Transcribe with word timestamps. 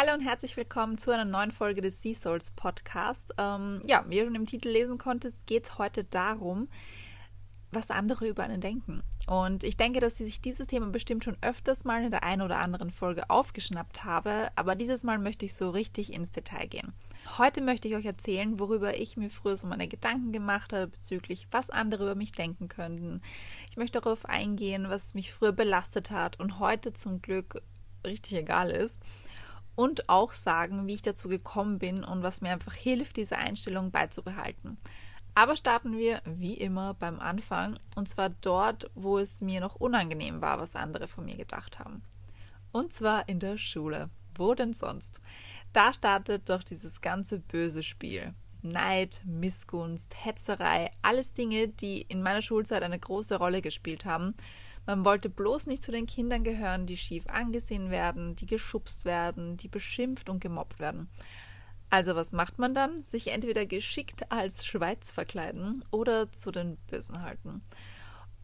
Hallo 0.00 0.14
und 0.14 0.20
herzlich 0.20 0.56
willkommen 0.56 0.96
zu 0.96 1.10
einer 1.10 1.24
neuen 1.24 1.50
Folge 1.50 1.80
des 1.80 2.00
Sea 2.00 2.14
Souls 2.14 2.52
Podcast. 2.52 3.34
Ähm, 3.36 3.80
ja, 3.84 4.04
wie 4.06 4.18
ihr 4.18 4.26
schon 4.26 4.36
im 4.36 4.46
Titel 4.46 4.68
lesen 4.68 4.96
konntest, 4.96 5.44
geht 5.48 5.64
es 5.64 5.76
heute 5.76 6.04
darum, 6.04 6.68
was 7.72 7.90
andere 7.90 8.28
über 8.28 8.44
einen 8.44 8.60
denken. 8.60 9.02
Und 9.26 9.64
ich 9.64 9.76
denke, 9.76 9.98
dass 9.98 10.18
sich 10.18 10.40
dieses 10.40 10.68
Thema 10.68 10.86
bestimmt 10.86 11.24
schon 11.24 11.36
öfters 11.40 11.82
mal 11.82 12.04
in 12.04 12.12
der 12.12 12.22
einen 12.22 12.42
oder 12.42 12.60
anderen 12.60 12.92
Folge 12.92 13.28
aufgeschnappt 13.28 14.04
habe, 14.04 14.50
aber 14.54 14.76
dieses 14.76 15.02
Mal 15.02 15.18
möchte 15.18 15.46
ich 15.46 15.54
so 15.54 15.68
richtig 15.70 16.12
ins 16.12 16.30
Detail 16.30 16.68
gehen. 16.68 16.92
Heute 17.36 17.60
möchte 17.60 17.88
ich 17.88 17.96
euch 17.96 18.06
erzählen, 18.06 18.60
worüber 18.60 18.96
ich 18.96 19.16
mir 19.16 19.30
früher 19.30 19.56
so 19.56 19.66
meine 19.66 19.88
Gedanken 19.88 20.30
gemacht 20.30 20.72
habe 20.72 20.86
bezüglich, 20.86 21.48
was 21.50 21.70
andere 21.70 22.04
über 22.04 22.14
mich 22.14 22.30
denken 22.30 22.68
könnten. 22.68 23.20
Ich 23.68 23.76
möchte 23.76 24.00
darauf 24.00 24.26
eingehen, 24.26 24.90
was 24.90 25.14
mich 25.14 25.32
früher 25.32 25.50
belastet 25.50 26.12
hat 26.12 26.38
und 26.38 26.60
heute 26.60 26.92
zum 26.92 27.20
Glück 27.20 27.60
richtig 28.06 28.38
egal 28.38 28.70
ist 28.70 29.00
und 29.78 30.08
auch 30.08 30.32
sagen, 30.32 30.88
wie 30.88 30.94
ich 30.94 31.02
dazu 31.02 31.28
gekommen 31.28 31.78
bin 31.78 32.02
und 32.02 32.24
was 32.24 32.40
mir 32.40 32.50
einfach 32.50 32.74
hilft, 32.74 33.16
diese 33.16 33.38
Einstellung 33.38 33.92
beizubehalten. 33.92 34.76
Aber 35.36 35.54
starten 35.54 35.96
wir 35.96 36.20
wie 36.24 36.54
immer 36.54 36.94
beim 36.94 37.20
Anfang 37.20 37.78
und 37.94 38.08
zwar 38.08 38.30
dort, 38.30 38.90
wo 38.96 39.18
es 39.18 39.40
mir 39.40 39.60
noch 39.60 39.76
unangenehm 39.76 40.42
war, 40.42 40.58
was 40.58 40.74
andere 40.74 41.06
von 41.06 41.26
mir 41.26 41.36
gedacht 41.36 41.78
haben. 41.78 42.02
Und 42.72 42.92
zwar 42.92 43.28
in 43.28 43.38
der 43.38 43.56
Schule. 43.56 44.10
Wo 44.34 44.52
denn 44.52 44.72
sonst? 44.72 45.20
Da 45.72 45.92
startet 45.92 46.48
doch 46.48 46.64
dieses 46.64 47.00
ganze 47.00 47.38
böse 47.38 47.84
Spiel. 47.84 48.34
Neid, 48.62 49.22
Missgunst, 49.26 50.12
Hetzerei, 50.24 50.90
alles 51.02 51.34
Dinge, 51.34 51.68
die 51.68 52.02
in 52.02 52.24
meiner 52.24 52.42
Schulzeit 52.42 52.82
eine 52.82 52.98
große 52.98 53.36
Rolle 53.36 53.62
gespielt 53.62 54.04
haben 54.04 54.34
man 54.88 55.04
wollte 55.04 55.28
bloß 55.28 55.66
nicht 55.66 55.82
zu 55.82 55.92
den 55.92 56.06
Kindern 56.06 56.44
gehören, 56.44 56.86
die 56.86 56.96
schief 56.96 57.26
angesehen 57.26 57.90
werden, 57.90 58.36
die 58.36 58.46
geschubst 58.46 59.04
werden, 59.04 59.58
die 59.58 59.68
beschimpft 59.68 60.30
und 60.30 60.40
gemobbt 60.40 60.80
werden. 60.80 61.10
Also 61.90 62.16
was 62.16 62.32
macht 62.32 62.58
man 62.58 62.72
dann? 62.72 63.02
Sich 63.02 63.28
entweder 63.28 63.66
geschickt 63.66 64.32
als 64.32 64.64
Schweiz 64.64 65.12
verkleiden 65.12 65.84
oder 65.90 66.32
zu 66.32 66.50
den 66.50 66.78
Bösen 66.90 67.20
halten. 67.20 67.60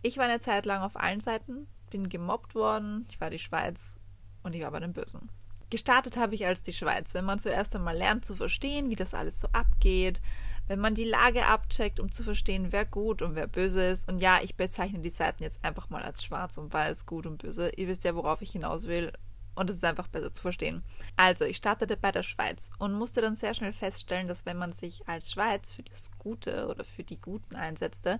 Ich 0.03 0.19
war 0.19 0.27
eine 0.27 0.39
Zeit 0.39 0.67
lang 0.67 0.83
auf 0.83 0.97
allen 0.99 1.23
Seiten, 1.23 1.67
bin 1.89 2.11
gemobbt 2.11 2.55
worden, 2.55 3.07
ich 3.09 3.23
war 3.23 3.31
die 3.31 3.39
Schweiz 3.39 3.97
und 4.43 4.55
ich 4.55 4.61
war 4.61 4.71
bei 4.71 4.81
den 4.81 4.93
Bösen. 4.93 5.31
Gestartet 5.71 6.19
habe 6.19 6.35
ich 6.35 6.47
als 6.47 6.61
die 6.61 6.75
Schweiz, 6.75 7.15
wenn 7.15 7.25
man 7.25 7.39
zuerst 7.39 7.75
einmal 7.75 7.97
lernt 7.97 8.27
zu 8.27 8.35
verstehen, 8.35 8.91
wie 8.91 8.97
das 8.97 9.15
alles 9.15 9.41
so 9.41 9.49
abgeht, 9.53 10.21
wenn 10.67 10.79
man 10.79 10.95
die 10.95 11.05
Lage 11.05 11.47
abcheckt, 11.47 12.01
um 12.01 12.11
zu 12.11 12.23
verstehen, 12.23 12.69
wer 12.71 12.85
gut 12.85 13.23
und 13.23 13.35
wer 13.35 13.47
böse 13.47 13.85
ist. 13.85 14.09
Und 14.09 14.21
ja, 14.21 14.41
ich 14.43 14.57
bezeichne 14.57 15.01
die 15.01 15.11
Seiten 15.11 15.43
jetzt 15.43 15.63
einfach 15.65 15.91
mal 15.91 16.03
als 16.03 16.25
schwarz 16.25 16.57
und 16.59 16.73
weiß, 16.73 17.07
gut 17.07 17.27
und 17.27 17.39
böse. 17.39 17.71
Ihr 17.71 17.89
wisst 17.89 18.05
ja, 18.05 18.15
worauf 18.15 18.43
ich 18.43 18.53
hinaus 18.53 18.87
will. 18.87 19.13
Und 19.55 19.71
es 19.71 19.77
ist 19.77 19.85
einfach 19.85 20.09
besser 20.09 20.33
zu 20.33 20.43
verstehen. 20.43 20.83
Also, 21.17 21.45
ich 21.45 21.59
startete 21.59 21.97
bei 21.97 22.11
der 22.11 22.25
Schweiz 22.25 22.71
und 22.79 22.93
musste 22.93 23.21
dann 23.21 23.37
sehr 23.37 23.55
schnell 23.55 23.73
feststellen, 23.73 24.27
dass 24.27 24.47
wenn 24.47 24.57
man 24.57 24.73
sich 24.73 25.07
als 25.07 25.31
Schweiz 25.31 25.73
für 25.73 25.85
das 25.85 26.11
Gute 26.19 26.67
oder 26.69 26.83
für 26.83 27.05
die 27.05 27.21
Guten 27.21 27.55
einsetzte, 27.55 28.19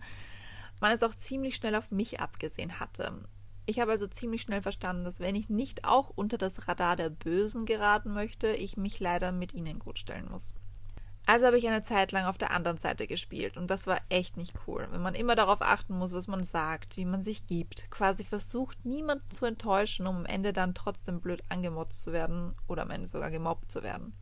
man 0.81 0.93
es 0.93 1.03
auch 1.03 1.15
ziemlich 1.15 1.57
schnell 1.57 1.75
auf 1.75 1.91
mich 1.91 2.21
abgesehen 2.21 2.79
hatte. 2.79 3.21
Ich 3.67 3.81
habe 3.81 3.93
also 3.93 4.07
ziemlich 4.07 4.43
schnell 4.43 4.61
verstanden, 4.61 5.05
dass 5.05 5.21
wenn 5.21 5.35
ich 5.35 5.49
nicht 5.49 5.85
auch 5.85 6.11
unter 6.15 6.37
das 6.37 6.69
Radar 6.69 6.97
der 6.97 7.09
Bösen 7.09 7.65
geraten 7.65 8.13
möchte, 8.13 8.49
ich 8.49 8.77
mich 8.77 9.01
leider 9.01 9.33
mit 9.33 9.55
ihnen 9.55 9.79
gut 9.79 9.99
stellen 9.99 10.31
muss. 10.31 10.55
Also 11.27 11.47
habe 11.47 11.57
ich 11.57 11.67
eine 11.67 11.83
Zeit 11.83 12.13
lang 12.13 12.27
auf 12.27 12.37
der 12.37 12.51
anderen 12.51 12.77
Seite 12.77 13.07
gespielt 13.07 13.57
und 13.57 13.71
das 13.71 13.87
war 13.87 13.99
echt 14.11 14.37
nicht 14.37 14.53
cool, 14.67 14.87
wenn 14.91 15.01
man 15.01 15.15
immer 15.15 15.35
darauf 15.35 15.63
achten 15.63 15.97
muss, 15.97 16.13
was 16.13 16.29
man 16.29 16.45
sagt, 16.45 16.99
wie 16.99 17.07
man 17.07 17.23
sich 17.23 17.47
gibt, 17.47 17.91
quasi 17.91 18.25
versucht, 18.25 18.85
niemanden 18.85 19.31
zu 19.31 19.47
enttäuschen, 19.47 20.07
um 20.07 20.17
am 20.17 20.27
Ende 20.27 20.53
dann 20.53 20.75
trotzdem 20.75 21.21
blöd 21.21 21.43
angemotzt 21.49 22.03
zu 22.03 22.13
werden 22.13 22.55
oder 22.69 22.83
am 22.83 22.91
Ende 22.91 23.09
sogar 23.09 23.31
gemobbt 23.31 23.73
zu 23.73 23.83
werden. 23.83 24.13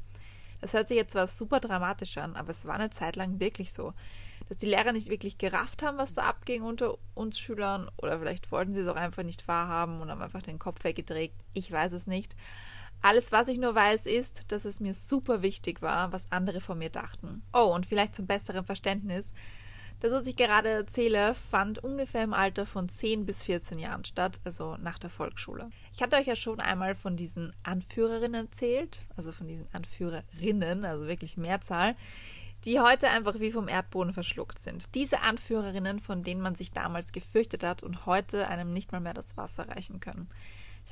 Das 0.61 0.75
hört 0.75 0.87
sich 0.87 0.97
jetzt 0.97 1.13
zwar 1.13 1.27
super 1.27 1.59
dramatisch 1.59 2.17
an, 2.19 2.37
aber 2.37 2.51
es 2.51 2.67
war 2.67 2.77
eine 2.77 2.91
Zeit 2.91 3.17
lang 3.17 3.41
wirklich 3.41 3.73
so, 3.73 3.95
dass 4.49 4.59
die 4.59 4.67
Lehrer 4.67 4.93
nicht 4.93 5.11
wirklich 5.11 5.39
gerafft 5.39 5.83
haben, 5.83 5.99
was 5.99 6.15
da 6.15 6.23
abging 6.23 6.63
unter 6.63 6.99
uns 7.15 7.37
Schülern 7.37 7.91
oder 7.97 8.21
vielleicht 8.21 8.53
wollten 8.53 8.73
sie 8.73 8.83
es 8.83 8.89
auch 8.89 8.97
einfach 8.97 9.25
nicht 9.25 9.49
wahrhaben 9.49 10.01
und 10.01 10.09
haben 10.09 10.23
einfach 10.23 10.43
den 10.43 10.61
Kopf 10.61 10.85
weggedreht. 10.85 11.33
Ich 11.53 11.73
weiß 11.73 11.93
es 11.95 12.07
nicht. 12.07 12.37
Alles, 13.03 13.33
was 13.33 13.49
ich 13.49 13.59
nur 13.59 13.75
weiß, 13.75 14.07
ist, 14.07 14.53
dass 14.53 14.65
es 14.65 14.79
mir 14.79 14.95
super 14.95 15.43
wichtig 15.43 15.83
war, 15.83 16.13
was 16.13 16.31
andere 16.31 16.61
von 16.61 16.79
mir 16.79 16.91
dachten. 16.91 17.43
Oh, 17.53 17.73
und 17.75 17.85
vielleicht 17.85 18.15
zum 18.15 18.27
besseren 18.29 18.65
Verständnis. 18.65 19.33
Das, 19.99 20.13
was 20.13 20.27
ich 20.27 20.37
gerade 20.37 20.69
erzähle, 20.69 21.35
fand 21.35 21.83
ungefähr 21.83 22.23
im 22.23 22.33
Alter 22.33 22.65
von 22.65 22.89
10 22.89 23.27
bis 23.27 23.45
14 23.45 23.79
Jahren 23.79 24.05
statt, 24.05 24.41
also 24.45 24.77
nach 24.77 24.99
der 24.99 25.11
Volksschule. 25.11 25.71
Ich 25.93 26.03
hatte 26.03 26.17
euch 26.17 26.27
ja 26.27 26.37
schon 26.37 26.61
einmal 26.61 26.95
von 26.95 27.17
diesen 27.17 27.53
Anführerinnen 27.65 28.47
erzählt, 28.47 29.03
also 29.17 29.33
von 29.33 29.47
diesen 29.47 29.67
Anführerinnen, 29.73 30.85
also 30.85 31.07
wirklich 31.07 31.37
Mehrzahl, 31.37 31.97
die 32.65 32.81
heute 32.81 33.11
einfach 33.11 33.41
wie 33.41 33.53
vom 33.53 33.69
Erdboden 33.69 34.13
verschluckt 34.13 34.59
sind. 34.59 34.87
Diese 34.95 35.21
Anführerinnen, 35.21 36.01
von 36.01 36.23
denen 36.23 36.41
man 36.41 36.55
sich 36.55 36.73
damals 36.73 37.13
gefürchtet 37.13 37.65
hat 37.65 37.83
und 37.83 38.07
heute 38.07 38.49
einem 38.49 38.73
nicht 38.73 38.93
mal 38.93 39.01
mehr 39.01 39.15
das 39.15 39.37
Wasser 39.37 39.69
reichen 39.69 40.01
können. 40.01 40.29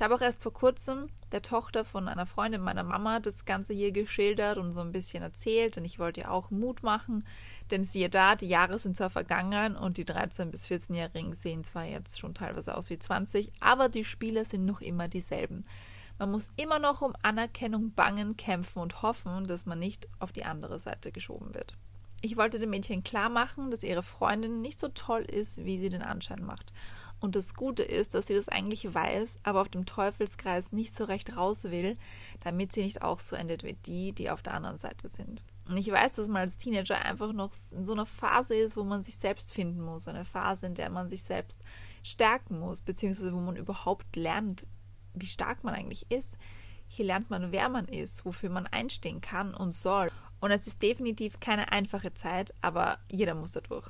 Ich 0.01 0.03
habe 0.03 0.15
auch 0.15 0.21
erst 0.21 0.41
vor 0.41 0.51
kurzem 0.51 1.09
der 1.31 1.43
Tochter 1.43 1.85
von 1.85 2.07
einer 2.07 2.25
Freundin 2.25 2.61
meiner 2.61 2.81
Mama 2.81 3.19
das 3.19 3.45
Ganze 3.45 3.73
hier 3.73 3.91
geschildert 3.91 4.57
und 4.57 4.71
so 4.71 4.81
ein 4.81 4.91
bisschen 4.91 5.21
erzählt. 5.21 5.77
Und 5.77 5.85
ich 5.85 5.99
wollte 5.99 6.21
ihr 6.21 6.31
auch 6.31 6.49
Mut 6.49 6.81
machen, 6.81 7.23
denn 7.69 7.83
siehe 7.83 8.09
da, 8.09 8.35
die 8.35 8.47
Jahre 8.47 8.79
sind 8.79 8.97
zwar 8.97 9.11
vergangen 9.11 9.75
und 9.75 9.97
die 9.97 10.05
13- 10.05 10.45
bis 10.45 10.65
14-Jährigen 10.65 11.33
sehen 11.33 11.63
zwar 11.63 11.85
jetzt 11.85 12.17
schon 12.17 12.33
teilweise 12.33 12.75
aus 12.75 12.89
wie 12.89 12.97
20, 12.97 13.51
aber 13.59 13.89
die 13.89 14.03
Spiele 14.03 14.43
sind 14.43 14.65
noch 14.65 14.81
immer 14.81 15.07
dieselben. 15.07 15.65
Man 16.17 16.31
muss 16.31 16.51
immer 16.57 16.79
noch 16.79 17.03
um 17.03 17.13
Anerkennung 17.21 17.93
bangen, 17.93 18.37
kämpfen 18.37 18.79
und 18.79 19.03
hoffen, 19.03 19.45
dass 19.45 19.67
man 19.67 19.77
nicht 19.77 20.07
auf 20.17 20.31
die 20.31 20.45
andere 20.45 20.79
Seite 20.79 21.11
geschoben 21.11 21.53
wird. 21.53 21.77
Ich 22.23 22.37
wollte 22.37 22.57
dem 22.57 22.71
Mädchen 22.71 23.03
klar 23.03 23.29
machen, 23.29 23.69
dass 23.69 23.83
ihre 23.83 24.01
Freundin 24.01 24.63
nicht 24.63 24.79
so 24.79 24.87
toll 24.87 25.21
ist, 25.21 25.63
wie 25.63 25.77
sie 25.77 25.89
den 25.89 26.01
Anschein 26.01 26.43
macht. 26.43 26.73
Und 27.21 27.35
das 27.35 27.53
Gute 27.53 27.83
ist, 27.83 28.15
dass 28.15 28.27
sie 28.27 28.33
das 28.33 28.49
eigentlich 28.49 28.93
weiß, 28.93 29.39
aber 29.43 29.61
auf 29.61 29.69
dem 29.69 29.85
Teufelskreis 29.85 30.71
nicht 30.71 30.95
so 30.95 31.03
recht 31.03 31.37
raus 31.37 31.65
will, 31.65 31.95
damit 32.43 32.73
sie 32.73 32.83
nicht 32.83 33.03
auch 33.03 33.19
so 33.19 33.35
endet 33.35 33.63
wie 33.63 33.73
die, 33.73 34.11
die 34.11 34.31
auf 34.31 34.41
der 34.41 34.55
anderen 34.55 34.79
Seite 34.79 35.07
sind. 35.07 35.43
Und 35.69 35.77
ich 35.77 35.89
weiß, 35.91 36.13
dass 36.13 36.27
man 36.27 36.37
als 36.41 36.57
Teenager 36.57 36.99
einfach 37.05 37.31
noch 37.31 37.51
in 37.71 37.85
so 37.85 37.93
einer 37.93 38.07
Phase 38.07 38.55
ist, 38.55 38.75
wo 38.75 38.83
man 38.83 39.03
sich 39.03 39.15
selbst 39.17 39.53
finden 39.53 39.81
muss. 39.81 40.07
Eine 40.07 40.25
Phase, 40.25 40.65
in 40.65 40.73
der 40.73 40.89
man 40.89 41.09
sich 41.09 41.21
selbst 41.21 41.61
stärken 42.01 42.59
muss, 42.59 42.81
beziehungsweise 42.81 43.33
wo 43.33 43.39
man 43.39 43.55
überhaupt 43.55 44.15
lernt, 44.15 44.65
wie 45.13 45.27
stark 45.27 45.63
man 45.63 45.75
eigentlich 45.75 46.09
ist. 46.09 46.37
Hier 46.87 47.05
lernt 47.05 47.29
man, 47.29 47.51
wer 47.51 47.69
man 47.69 47.85
ist, 47.85 48.25
wofür 48.25 48.49
man 48.49 48.65
einstehen 48.65 49.21
kann 49.21 49.53
und 49.53 49.73
soll. 49.73 50.09
Und 50.39 50.49
es 50.49 50.65
ist 50.65 50.81
definitiv 50.81 51.39
keine 51.39 51.71
einfache 51.71 52.15
Zeit, 52.15 52.51
aber 52.61 52.97
jeder 53.11 53.35
muss 53.35 53.51
da 53.51 53.61
durch. 53.61 53.87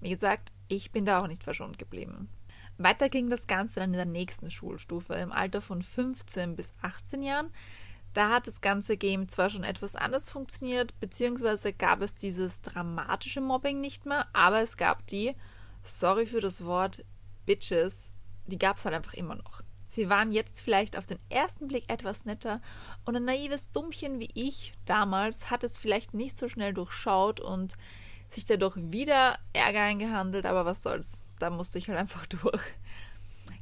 Wie 0.00 0.10
gesagt, 0.10 0.52
ich 0.68 0.92
bin 0.92 1.04
da 1.04 1.20
auch 1.20 1.26
nicht 1.26 1.42
verschont 1.42 1.78
geblieben. 1.78 2.28
Weiter 2.82 3.08
ging 3.08 3.28
das 3.28 3.46
Ganze 3.46 3.80
dann 3.80 3.90
in 3.90 3.96
der 3.96 4.06
nächsten 4.06 4.50
Schulstufe, 4.50 5.14
im 5.14 5.32
Alter 5.32 5.60
von 5.60 5.82
15 5.82 6.56
bis 6.56 6.72
18 6.82 7.22
Jahren. 7.22 7.50
Da 8.14 8.30
hat 8.30 8.46
das 8.46 8.60
ganze 8.60 8.96
Game 8.96 9.28
zwar 9.28 9.50
schon 9.50 9.64
etwas 9.64 9.94
anders 9.94 10.30
funktioniert, 10.30 10.98
beziehungsweise 10.98 11.72
gab 11.72 12.00
es 12.00 12.14
dieses 12.14 12.60
dramatische 12.62 13.40
Mobbing 13.40 13.80
nicht 13.80 14.06
mehr, 14.06 14.26
aber 14.32 14.60
es 14.62 14.76
gab 14.76 15.06
die, 15.06 15.36
sorry 15.82 16.26
für 16.26 16.40
das 16.40 16.64
Wort, 16.64 17.04
Bitches, 17.46 18.12
die 18.46 18.58
gab 18.58 18.78
es 18.78 18.84
halt 18.84 18.94
einfach 18.94 19.14
immer 19.14 19.36
noch. 19.36 19.62
Sie 19.86 20.08
waren 20.08 20.32
jetzt 20.32 20.60
vielleicht 20.60 20.96
auf 20.96 21.06
den 21.06 21.18
ersten 21.28 21.68
Blick 21.68 21.84
etwas 21.88 22.24
netter 22.24 22.60
und 23.04 23.16
ein 23.16 23.24
naives 23.24 23.72
Dummchen 23.72 24.20
wie 24.20 24.30
ich 24.34 24.72
damals 24.86 25.50
hat 25.50 25.64
es 25.64 25.78
vielleicht 25.78 26.14
nicht 26.14 26.38
so 26.38 26.48
schnell 26.48 26.72
durchschaut 26.72 27.40
und 27.40 27.74
sich 28.30 28.46
dadurch 28.46 28.76
wieder 28.76 29.38
Ärger 29.52 29.82
eingehandelt, 29.82 30.46
aber 30.46 30.64
was 30.64 30.82
soll's 30.82 31.24
da 31.40 31.50
musste 31.50 31.78
ich 31.78 31.88
halt 31.88 31.98
einfach 31.98 32.26
durch. 32.26 32.62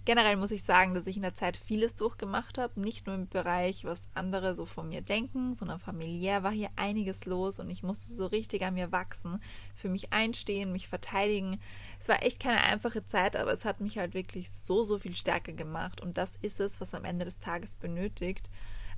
Generell 0.09 0.37
muss 0.37 0.51
ich 0.51 0.63
sagen, 0.63 0.95
dass 0.95 1.07
ich 1.07 1.17
in 1.17 1.23
der 1.23 1.35
Zeit 1.35 1.59
vieles 1.59 1.95
durchgemacht 1.95 2.57
habe, 2.57 2.81
nicht 2.81 3.07
nur 3.07 3.15
im 3.15 3.29
Bereich, 3.29 3.85
was 3.85 4.09
andere 4.15 4.55
so 4.55 4.65
von 4.65 4.89
mir 4.89 5.03
denken, 5.03 5.55
sondern 5.55 5.81
familiär 5.81 6.43
war 6.43 6.51
hier 6.51 6.71
einiges 6.77 7.27
los 7.27 7.59
und 7.59 7.69
ich 7.69 7.83
musste 7.83 8.15
so 8.15 8.25
richtig 8.25 8.63
an 8.63 8.73
mir 8.73 8.91
wachsen, 8.91 9.39
für 9.75 9.91
mich 9.91 10.11
einstehen, 10.15 10.73
mich 10.73 10.89
verteidigen. 10.89 11.61
Es 12.01 12.09
war 12.09 12.23
echt 12.23 12.41
keine 12.41 12.63
einfache 12.63 13.05
Zeit, 13.05 13.37
aber 13.37 13.53
es 13.53 13.67
hat 13.67 13.81
mich 13.81 13.99
halt 13.99 14.15
wirklich 14.15 14.51
so, 14.51 14.83
so 14.83 14.99
viel 14.99 15.15
stärker 15.15 15.53
gemacht 15.53 16.01
und 16.01 16.17
das 16.17 16.37
ist 16.37 16.59
es, 16.59 16.81
was 16.81 16.95
am 16.95 17.05
Ende 17.05 17.27
des 17.27 17.39
Tages 17.39 17.75
benötigt. 17.75 18.49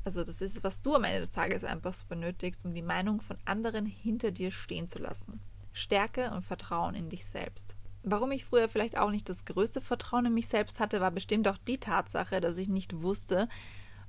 Also 0.04 0.22
das 0.22 0.40
ist 0.40 0.58
es, 0.58 0.62
was 0.62 0.80
du 0.80 0.94
am 0.94 1.02
Ende 1.02 1.18
des 1.18 1.32
Tages 1.32 1.64
einfach 1.64 2.00
benötigst, 2.04 2.64
um 2.64 2.72
die 2.72 2.82
Meinung 2.82 3.20
von 3.20 3.36
anderen 3.44 3.84
hinter 3.84 4.30
dir 4.30 4.52
stehen 4.52 4.88
zu 4.88 5.00
lassen. 5.00 5.40
Stärke 5.72 6.30
und 6.30 6.42
Vertrauen 6.42 6.94
in 6.94 7.08
dich 7.08 7.24
selbst. 7.24 7.74
Warum 8.02 8.32
ich 8.32 8.44
früher 8.44 8.68
vielleicht 8.68 8.96
auch 8.96 9.10
nicht 9.10 9.28
das 9.28 9.44
größte 9.44 9.80
Vertrauen 9.80 10.26
in 10.26 10.34
mich 10.34 10.48
selbst 10.48 10.80
hatte, 10.80 11.00
war 11.00 11.10
bestimmt 11.10 11.46
auch 11.48 11.58
die 11.58 11.78
Tatsache, 11.78 12.40
dass 12.40 12.56
ich 12.56 12.68
nicht 12.68 13.02
wusste, 13.02 13.48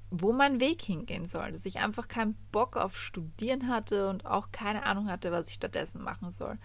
wo 0.09 0.31
mein 0.31 0.59
Weg 0.59 0.81
hingehen 0.81 1.25
soll. 1.25 1.51
Dass 1.51 1.65
ich 1.65 1.79
einfach 1.79 2.07
keinen 2.07 2.35
Bock 2.51 2.77
auf 2.77 2.97
Studieren 2.97 3.67
hatte 3.67 4.09
und 4.09 4.25
auch 4.25 4.51
keine 4.51 4.85
Ahnung 4.85 5.09
hatte, 5.09 5.31
was 5.31 5.49
ich 5.49 5.55
stattdessen 5.55 6.01
machen 6.01 6.31
soll. 6.31 6.57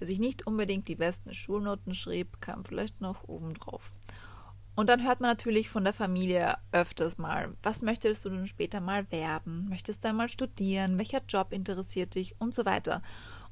Dass 0.00 0.08
ich 0.08 0.18
nicht 0.18 0.46
unbedingt 0.46 0.88
die 0.88 0.96
besten 0.96 1.32
Schulnoten 1.32 1.94
schrieb, 1.94 2.40
kam 2.40 2.64
vielleicht 2.64 3.00
noch 3.00 3.28
obendrauf. 3.28 3.92
Und 4.76 4.88
dann 4.88 5.04
hört 5.04 5.20
man 5.20 5.30
natürlich 5.30 5.68
von 5.68 5.84
der 5.84 5.92
Familie 5.92 6.56
öfters 6.72 7.16
mal, 7.16 7.54
was 7.62 7.82
möchtest 7.82 8.24
du 8.24 8.30
denn 8.30 8.48
später 8.48 8.80
mal 8.80 9.10
werden? 9.12 9.68
Möchtest 9.68 10.02
du 10.02 10.08
einmal 10.08 10.28
studieren? 10.28 10.98
Welcher 10.98 11.22
Job 11.28 11.52
interessiert 11.52 12.16
dich? 12.16 12.34
Und 12.40 12.52
so 12.52 12.64
weiter. 12.64 13.00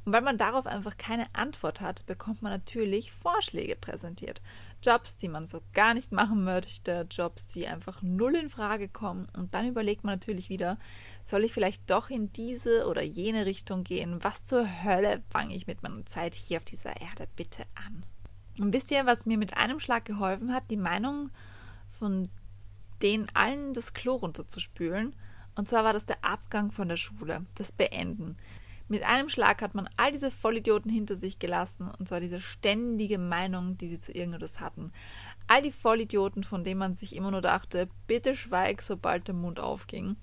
Und 0.05 0.13
weil 0.13 0.23
man 0.23 0.37
darauf 0.37 0.67
einfach 0.67 0.97
keine 0.97 1.33
Antwort 1.33 1.81
hat, 1.81 2.05
bekommt 2.07 2.43
man 2.43 2.51
natürlich 2.51 3.13
Vorschläge 3.13 3.77
präsentiert. 3.77 4.43
Jobs, 4.83 5.17
die 5.17 5.29
man 5.29 5.47
so 5.47 5.63
gar 5.75 5.95
nicht 5.95 6.11
machen 6.11 6.43
möchte, 6.43 7.07
Jobs, 7.09 7.47
die 7.47 7.69
einfach 7.69 8.03
null 8.03 8.35
in 8.35 8.51
Frage 8.51 8.89
kommen. 8.89 9.29
Und 9.37 9.55
dann 9.55 9.69
überlegt 9.69 10.03
man 10.03 10.15
natürlich 10.15 10.49
wieder, 10.49 10.77
soll 11.23 11.45
ich 11.45 11.53
vielleicht 11.53 11.89
doch 11.89 12.11
in 12.11 12.33
diese 12.33 12.89
oder 12.89 13.03
jene 13.03 13.47
Richtung 13.47 13.85
gehen? 13.85 14.19
Was 14.25 14.45
zur 14.45 14.67
Hölle 14.83 15.23
fange 15.31 15.55
ich 15.55 15.69
mit 15.69 15.85
meiner 15.85 16.05
Zeit 16.07 16.35
hier 16.35 16.59
auf 16.59 16.65
dieser 16.65 17.01
Erde 17.01 17.29
bitte 17.37 17.63
an? 17.87 18.05
Und 18.59 18.73
wisst 18.73 18.91
ihr, 18.91 19.07
was 19.07 19.25
mir 19.25 19.39
mit 19.39 19.57
einem 19.57 19.79
Schlag 19.79 20.05
geholfen 20.05 20.53
hat? 20.53 20.65
Die 20.71 20.77
Meinung 20.77 21.31
von 21.89 22.29
denen 23.03 23.29
allen 23.35 23.73
das 23.73 23.95
Klo 23.95 24.15
runterzuspülen. 24.15 25.15
Und 25.55 25.69
zwar 25.69 25.85
war 25.85 25.93
das 25.93 26.07
der 26.07 26.25
Abgang 26.25 26.71
von 26.71 26.89
der 26.89 26.97
Schule, 26.97 27.47
das 27.57 27.73
Beenden. 27.73 28.37
Mit 28.89 29.05
einem 29.05 29.29
Schlag 29.29 29.63
hat 29.63 29.75
man 29.75 29.89
all 29.97 30.13
diese 30.13 30.31
Vollidioten 30.31 30.91
hinter 30.91 31.17
sich 31.17 31.39
gelassen, 31.39 31.91
und 31.99 32.09
zwar 32.09 32.21
diese 32.21 32.41
ständige 32.41 33.19
Meinung, 33.19 33.79
die 33.79 33.89
sie 33.89 34.01
zu 34.01 34.13
irgendetwas 34.13 34.61
hatten. 34.61 34.93
All 35.47 35.63
die 35.63 35.73
Vollidioten, 35.73 36.45
von 36.45 36.65
denen 36.65 36.79
man 36.79 36.95
sich 36.95 37.17
immer 37.17 37.31
nur 37.31 37.43
dachte, 37.43 37.89
bitte 38.07 38.37
schweig, 38.37 38.83
sobald 38.83 39.29
der 39.29 39.35
Mund 39.35 39.61
aufging. 39.61 40.17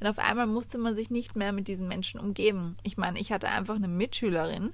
Denn 0.00 0.08
auf 0.08 0.18
einmal 0.18 0.46
musste 0.46 0.78
man 0.78 0.94
sich 0.94 1.10
nicht 1.10 1.36
mehr 1.36 1.52
mit 1.52 1.68
diesen 1.68 1.88
Menschen 1.88 2.20
umgeben. 2.20 2.76
Ich 2.82 2.96
meine, 2.96 3.18
ich 3.18 3.32
hatte 3.32 3.48
einfach 3.48 3.76
eine 3.76 3.88
Mitschülerin, 3.88 4.72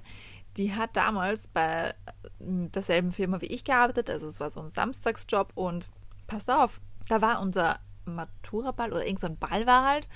die 0.57 0.73
hat 0.73 0.95
damals 0.95 1.47
bei 1.47 1.89
äh, 1.89 1.93
derselben 2.39 3.11
Firma 3.11 3.41
wie 3.41 3.47
ich 3.47 3.63
gearbeitet, 3.63 4.09
also 4.09 4.27
es 4.27 4.39
war 4.39 4.49
so 4.49 4.59
ein 4.61 4.69
Samstagsjob 4.69 5.51
und 5.55 5.89
passt 6.27 6.49
auf, 6.49 6.79
da 7.07 7.21
war 7.21 7.41
unser 7.41 7.79
Maturaball 8.05 8.91
oder 8.91 9.05
irgendein 9.05 9.37
Ball 9.37 9.65
war 9.65 9.85
halt 9.85 10.07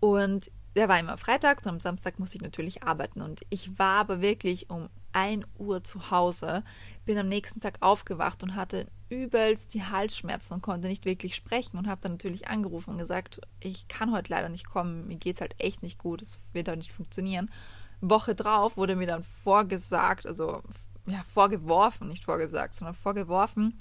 und 0.00 0.50
der 0.74 0.88
war 0.88 0.98
immer 0.98 1.18
freitags 1.18 1.64
und 1.64 1.72
am 1.72 1.80
Samstag 1.80 2.18
musste 2.18 2.36
ich 2.36 2.42
natürlich 2.42 2.82
arbeiten 2.82 3.20
und 3.20 3.42
ich 3.50 3.78
war 3.78 4.00
aber 4.00 4.20
wirklich 4.20 4.70
um 4.70 4.88
1 5.12 5.44
Uhr 5.58 5.84
zu 5.84 6.10
Hause, 6.10 6.64
bin 7.04 7.18
am 7.18 7.28
nächsten 7.28 7.60
Tag 7.60 7.78
aufgewacht 7.80 8.42
und 8.42 8.56
hatte 8.56 8.86
übelst 9.10 9.74
die 9.74 9.84
Halsschmerzen 9.84 10.54
und 10.54 10.62
konnte 10.62 10.88
nicht 10.88 11.04
wirklich 11.04 11.34
sprechen 11.34 11.76
und 11.76 11.86
habe 11.86 12.00
dann 12.00 12.12
natürlich 12.12 12.48
angerufen 12.48 12.90
und 12.90 12.98
gesagt, 12.98 13.40
ich 13.60 13.88
kann 13.88 14.12
heute 14.12 14.30
leider 14.32 14.48
nicht 14.48 14.68
kommen, 14.68 15.06
mir 15.06 15.16
geht 15.16 15.34
es 15.34 15.40
halt 15.42 15.54
echt 15.58 15.82
nicht 15.82 15.98
gut, 15.98 16.22
es 16.22 16.40
wird 16.52 16.68
halt 16.68 16.78
nicht 16.78 16.92
funktionieren. 16.92 17.50
Woche 18.00 18.34
drauf 18.34 18.76
wurde 18.76 18.96
mir 18.96 19.06
dann 19.06 19.22
vorgesagt, 19.22 20.26
also 20.26 20.62
ja, 21.06 21.22
vorgeworfen, 21.24 22.08
nicht 22.08 22.24
vorgesagt, 22.24 22.74
sondern 22.74 22.94
vorgeworfen, 22.94 23.78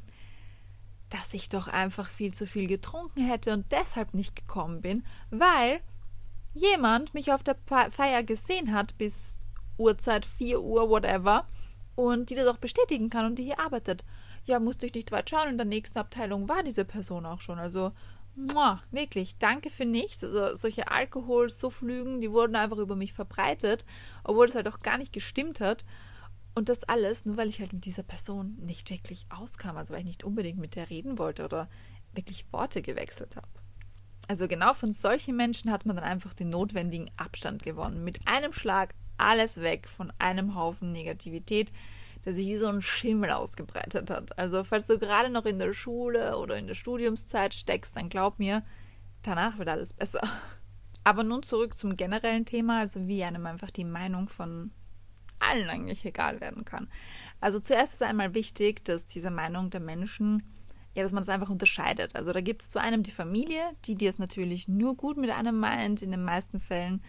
dass 1.10 1.34
ich 1.34 1.50
doch 1.50 1.68
einfach 1.68 2.10
viel 2.10 2.34
zu 2.34 2.46
viel 2.46 2.68
getrunken 2.68 3.26
hätte 3.26 3.54
und 3.54 3.72
deshalb 3.72 4.14
nicht 4.14 4.36
gekommen 4.36 4.82
bin, 4.82 5.06
weil 5.30 5.82
jemand 6.54 7.14
mich 7.14 7.32
auf 7.32 7.44
der 7.44 7.58
Feier 7.66 8.24
gesehen 8.24 8.74
hat 8.74 8.98
bis 8.98 9.40
Uhrzeit 9.78 10.26
4 10.26 10.62
Uhr, 10.62 10.90
whatever, 10.90 11.48
und 11.96 12.30
die 12.30 12.36
das 12.36 12.48
auch 12.48 12.58
bestätigen 12.58 13.10
kann 13.10 13.26
und 13.26 13.36
die 13.38 13.44
hier 13.44 13.60
arbeitet. 13.60 14.04
Ja, 14.46 14.60
musste 14.60 14.86
ich 14.86 14.94
nicht 14.94 15.12
weit 15.12 15.30
schauen. 15.30 15.50
In 15.50 15.58
der 15.58 15.66
nächsten 15.66 16.00
Abteilung 16.00 16.50
war 16.50 16.64
diese 16.64 16.86
Person 16.86 17.26
auch 17.26 17.42
schon. 17.42 17.60
Also 17.60 17.92
Muah, 18.36 18.82
wirklich, 18.92 19.38
danke 19.38 19.70
für 19.70 19.86
nichts. 19.86 20.24
Also 20.24 20.56
solche 20.56 20.90
Alkohol-Suff-Lügen, 20.90 22.22
die 22.22 22.32
wurden 22.32 22.56
einfach 22.56 22.78
über 22.78 22.96
mich 22.96 23.14
verbreitet, 23.14 23.86
obwohl 24.24 24.48
es 24.48 24.56
halt 24.56 24.68
auch 24.68 24.80
gar 24.80 24.98
nicht 24.98 25.14
gestimmt 25.14 25.60
hat. 25.60 25.84
Und 26.56 26.70
das 26.70 26.84
alles, 26.84 27.26
nur 27.26 27.38
weil 27.38 27.50
ich 27.50 27.60
halt 27.60 27.74
mit 27.74 27.86
dieser 27.86 28.04
Person 28.04 28.58
nicht 28.62 28.90
wirklich 28.90 29.26
auskam, 29.30 29.78
also 29.78 29.94
weil 29.94 30.02
ich 30.02 30.08
nicht 30.08 30.24
unbedingt 30.24 30.60
mit 30.60 30.76
der 30.76 30.90
reden 30.90 31.18
wollte 31.18 31.46
oder 31.46 31.70
wirklich 32.14 32.46
Worte 32.52 32.82
gewechselt 32.82 33.36
habe. 33.36 33.48
Also 34.32 34.48
genau 34.48 34.74
von 34.74 34.94
solchen 34.94 35.36
Menschen 35.36 35.70
hat 35.72 35.86
man 35.86 35.98
dann 35.98 36.06
einfach 36.06 36.34
den 36.34 36.52
notwendigen 36.52 37.12
Abstand 37.18 37.64
gewonnen. 37.64 38.06
Mit 38.06 38.26
einem 38.26 38.54
Schlag 38.54 38.94
alles 39.18 39.58
weg 39.60 39.90
von 39.90 40.14
einem 40.20 40.56
Haufen 40.56 40.94
Negativität, 40.94 41.70
der 42.24 42.34
sich 42.34 42.48
wie 42.48 42.56
so 42.56 42.68
ein 42.68 42.82
Schimmel 42.82 43.32
ausgebreitet 43.32 44.10
hat. 44.10 44.40
Also 44.40 44.64
falls 44.64 44.88
du 44.88 44.98
gerade 44.98 45.30
noch 45.30 45.46
in 45.46 45.60
der 45.60 45.74
Schule 45.74 46.38
oder 46.38 46.56
in 46.58 46.68
der 46.68 46.76
Studiumszeit 46.76 47.54
steckst, 47.54 47.98
dann 47.98 48.08
glaub 48.08 48.40
mir, 48.40 48.64
danach 49.22 49.58
wird 49.58 49.68
alles 49.68 49.92
besser. 49.92 50.22
Aber 51.04 51.26
nun 51.26 51.44
zurück 51.44 51.76
zum 51.78 51.98
generellen 51.98 52.46
Thema, 52.46 52.80
also 52.80 53.06
wie 53.08 53.26
einem 53.26 53.46
einfach 53.46 53.70
die 53.70 53.84
Meinung 53.84 54.30
von 54.30 54.72
allen 55.40 55.70
eigentlich 55.70 56.06
egal 56.06 56.40
werden 56.40 56.64
kann. 56.64 56.88
Also 57.42 57.60
zuerst 57.60 57.96
ist 57.96 58.04
einmal 58.04 58.34
wichtig, 58.34 58.86
dass 58.86 59.08
diese 59.08 59.30
Meinung 59.30 59.72
der 59.72 59.82
Menschen, 59.82 60.44
ja, 60.96 61.04
dass 61.04 61.12
man 61.12 61.22
das 61.22 61.30
einfach 61.30 61.50
unterscheidet. 61.50 62.16
Also 62.16 62.32
da 62.32 62.42
gibt 62.42 62.64
es 62.64 62.70
zu 62.70 62.82
einem 62.82 63.04
die 63.04 63.12
Familie, 63.12 63.68
die 63.86 63.96
dir 63.96 64.10
es 64.10 64.20
natürlich 64.20 64.68
nur 64.68 64.96
gut 64.96 65.18
mit 65.18 65.30
einem 65.30 65.60
meint, 65.60 66.02
in 66.02 66.12
den 66.12 66.24
meisten 66.24 66.60
Fällen, 66.60 67.02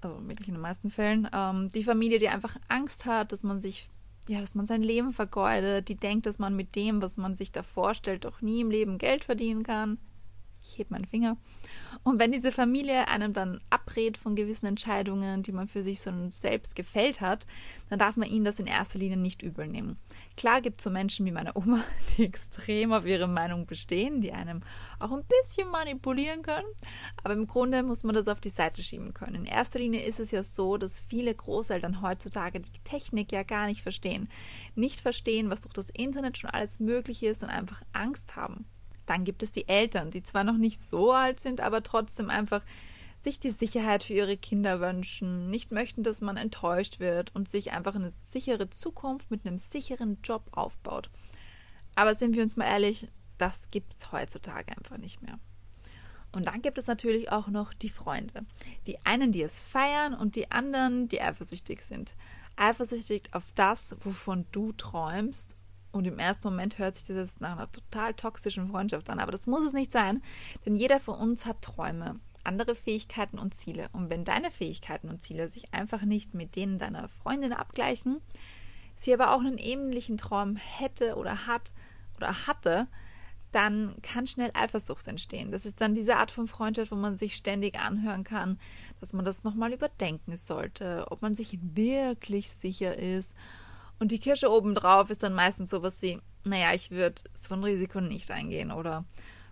also 0.00 0.16
wirklich 0.26 0.48
in 0.48 0.54
den 0.54 0.62
meisten 0.62 0.90
Fällen, 0.90 1.28
ähm, 1.32 1.68
die 1.68 1.84
Familie, 1.84 2.18
die 2.18 2.28
einfach 2.28 2.56
Angst 2.68 3.04
hat, 3.04 3.32
dass 3.32 3.42
man 3.42 3.60
sich 3.60 3.88
ja, 4.28 4.40
dass 4.40 4.54
man 4.54 4.66
sein 4.66 4.82
Leben 4.82 5.12
vergeudet, 5.12 5.88
die 5.88 5.96
denkt, 5.96 6.26
dass 6.26 6.38
man 6.38 6.54
mit 6.54 6.76
dem, 6.76 7.02
was 7.02 7.16
man 7.16 7.34
sich 7.34 7.50
da 7.50 7.62
vorstellt, 7.62 8.24
doch 8.24 8.40
nie 8.42 8.60
im 8.60 8.70
Leben 8.70 8.98
Geld 8.98 9.24
verdienen 9.24 9.64
kann. 9.64 9.98
Ich 10.62 10.78
heb 10.78 10.90
meinen 10.90 11.06
Finger. 11.06 11.36
Und 12.02 12.18
wenn 12.18 12.32
diese 12.32 12.52
Familie 12.52 13.08
einem 13.08 13.32
dann 13.32 13.60
abrät 13.70 14.18
von 14.18 14.36
gewissen 14.36 14.66
Entscheidungen, 14.66 15.42
die 15.42 15.52
man 15.52 15.68
für 15.68 15.82
sich 15.82 16.00
so 16.00 16.12
selbst 16.28 16.76
gefällt 16.76 17.20
hat, 17.20 17.46
dann 17.88 17.98
darf 17.98 18.16
man 18.16 18.28
ihnen 18.28 18.44
das 18.44 18.58
in 18.58 18.66
erster 18.66 18.98
Linie 18.98 19.16
nicht 19.16 19.42
übel 19.42 19.66
nehmen. 19.66 19.96
Klar 20.36 20.62
gibt 20.62 20.80
es 20.80 20.84
so 20.84 20.90
Menschen 20.90 21.26
wie 21.26 21.32
meine 21.32 21.56
Oma, 21.56 21.82
die 22.16 22.24
extrem 22.24 22.92
auf 22.92 23.04
ihre 23.04 23.26
Meinung 23.26 23.66
bestehen, 23.66 24.20
die 24.20 24.32
einem 24.32 24.62
auch 24.98 25.10
ein 25.10 25.24
bisschen 25.24 25.70
manipulieren 25.70 26.42
können, 26.42 26.66
aber 27.22 27.34
im 27.34 27.46
Grunde 27.46 27.82
muss 27.82 28.04
man 28.04 28.14
das 28.14 28.28
auf 28.28 28.40
die 28.40 28.48
Seite 28.48 28.82
schieben 28.82 29.12
können. 29.12 29.34
In 29.34 29.44
erster 29.44 29.78
Linie 29.78 30.02
ist 30.02 30.20
es 30.20 30.30
ja 30.30 30.42
so, 30.42 30.76
dass 30.76 31.00
viele 31.00 31.34
Großeltern 31.34 32.02
heutzutage 32.02 32.60
die 32.60 32.78
Technik 32.84 33.32
ja 33.32 33.42
gar 33.42 33.66
nicht 33.66 33.82
verstehen. 33.82 34.28
Nicht 34.74 35.00
verstehen, 35.00 35.50
was 35.50 35.60
durch 35.60 35.74
das 35.74 35.90
Internet 35.90 36.38
schon 36.38 36.50
alles 36.50 36.80
möglich 36.80 37.22
ist 37.22 37.42
und 37.42 37.50
einfach 37.50 37.82
Angst 37.92 38.36
haben. 38.36 38.64
Dann 39.06 39.24
gibt 39.24 39.42
es 39.42 39.52
die 39.52 39.68
Eltern, 39.68 40.10
die 40.10 40.22
zwar 40.22 40.44
noch 40.44 40.56
nicht 40.56 40.86
so 40.86 41.12
alt 41.12 41.40
sind, 41.40 41.60
aber 41.60 41.82
trotzdem 41.82 42.30
einfach 42.30 42.62
sich 43.22 43.38
die 43.38 43.50
Sicherheit 43.50 44.02
für 44.02 44.14
ihre 44.14 44.36
Kinder 44.36 44.80
wünschen, 44.80 45.50
nicht 45.50 45.72
möchten, 45.72 46.02
dass 46.02 46.20
man 46.20 46.36
enttäuscht 46.36 47.00
wird 47.00 47.34
und 47.34 47.48
sich 47.48 47.72
einfach 47.72 47.94
eine 47.94 48.10
sichere 48.22 48.70
Zukunft 48.70 49.30
mit 49.30 49.46
einem 49.46 49.58
sicheren 49.58 50.18
Job 50.22 50.48
aufbaut. 50.52 51.10
Aber 51.94 52.14
sind 52.14 52.36
wir 52.36 52.42
uns 52.42 52.56
mal 52.56 52.66
ehrlich, 52.66 53.08
das 53.38 53.68
gibt 53.70 53.94
es 53.94 54.12
heutzutage 54.12 54.76
einfach 54.76 54.98
nicht 54.98 55.22
mehr. 55.22 55.38
Und 56.32 56.46
dann 56.46 56.62
gibt 56.62 56.78
es 56.78 56.86
natürlich 56.86 57.32
auch 57.32 57.48
noch 57.48 57.74
die 57.74 57.88
Freunde. 57.88 58.46
Die 58.86 59.04
einen, 59.04 59.32
die 59.32 59.42
es 59.42 59.62
feiern 59.62 60.14
und 60.14 60.36
die 60.36 60.50
anderen, 60.50 61.08
die 61.08 61.20
eifersüchtig 61.20 61.82
sind. 61.82 62.14
Eifersüchtig 62.56 63.30
auf 63.32 63.50
das, 63.54 63.96
wovon 64.00 64.46
du 64.52 64.72
träumst 64.72 65.56
und 65.92 66.06
im 66.06 66.18
ersten 66.18 66.48
Moment 66.48 66.78
hört 66.78 66.96
sich 66.96 67.06
das 67.06 67.16
jetzt 67.16 67.40
nach 67.40 67.56
einer 67.56 67.72
total 67.72 68.14
toxischen 68.14 68.68
Freundschaft 68.68 69.10
an, 69.10 69.18
aber 69.18 69.32
das 69.32 69.46
muss 69.46 69.64
es 69.64 69.72
nicht 69.72 69.90
sein, 69.90 70.22
denn 70.64 70.76
jeder 70.76 71.00
von 71.00 71.18
uns 71.18 71.46
hat 71.46 71.62
Träume, 71.62 72.20
andere 72.44 72.74
Fähigkeiten 72.74 73.38
und 73.38 73.54
Ziele. 73.54 73.88
Und 73.92 74.10
wenn 74.10 74.24
deine 74.24 74.50
Fähigkeiten 74.50 75.08
und 75.08 75.22
Ziele 75.22 75.48
sich 75.48 75.72
einfach 75.72 76.02
nicht 76.02 76.34
mit 76.34 76.56
denen 76.56 76.78
deiner 76.78 77.08
Freundin 77.08 77.52
abgleichen, 77.52 78.20
sie 78.96 79.12
aber 79.14 79.34
auch 79.34 79.40
einen 79.40 79.58
ähnlichen 79.58 80.16
Traum 80.16 80.56
hätte 80.56 81.16
oder 81.16 81.46
hat 81.46 81.72
oder 82.16 82.46
hatte, 82.46 82.86
dann 83.52 83.96
kann 84.02 84.26
schnell 84.26 84.50
Eifersucht 84.54 85.08
entstehen. 85.08 85.50
Das 85.50 85.66
ist 85.66 85.80
dann 85.80 85.94
diese 85.94 86.16
Art 86.16 86.30
von 86.30 86.46
Freundschaft, 86.46 86.92
wo 86.92 86.96
man 86.96 87.16
sich 87.16 87.34
ständig 87.34 87.78
anhören 87.80 88.22
kann, 88.22 88.60
dass 89.00 89.12
man 89.12 89.24
das 89.24 89.42
nochmal 89.42 89.72
überdenken 89.72 90.36
sollte, 90.36 91.06
ob 91.10 91.22
man 91.22 91.34
sich 91.34 91.58
wirklich 91.74 92.48
sicher 92.48 92.96
ist 92.96 93.34
und 94.00 94.12
die 94.12 94.18
Kirsche 94.18 94.50
obendrauf 94.50 95.10
ist 95.10 95.22
dann 95.22 95.34
meistens 95.34 95.70
sowas 95.70 96.00
wie, 96.00 96.18
naja, 96.42 96.72
ich 96.72 96.90
würde 96.90 97.20
so 97.34 97.54
ein 97.54 97.62
Risiko 97.62 98.00
nicht 98.00 98.30
eingehen 98.30 98.72
oder 98.72 99.04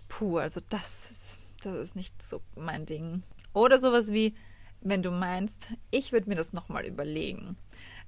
puh, 0.09 0.39
also 0.39 0.61
das 0.71 1.11
ist, 1.11 1.28
das 1.73 1.89
ist 1.89 1.97
nicht 1.97 2.23
so 2.23 2.43
mein 2.57 2.87
Ding. 2.87 3.23
Oder 3.53 3.79
sowas 3.79 4.13
wie, 4.13 4.35
wenn 4.81 5.03
du 5.03 5.11
meinst, 5.11 5.69
ich 5.91 6.13
würde 6.13 6.29
mir 6.29 6.37
das 6.37 6.53
nochmal 6.53 6.85
überlegen. 6.87 7.57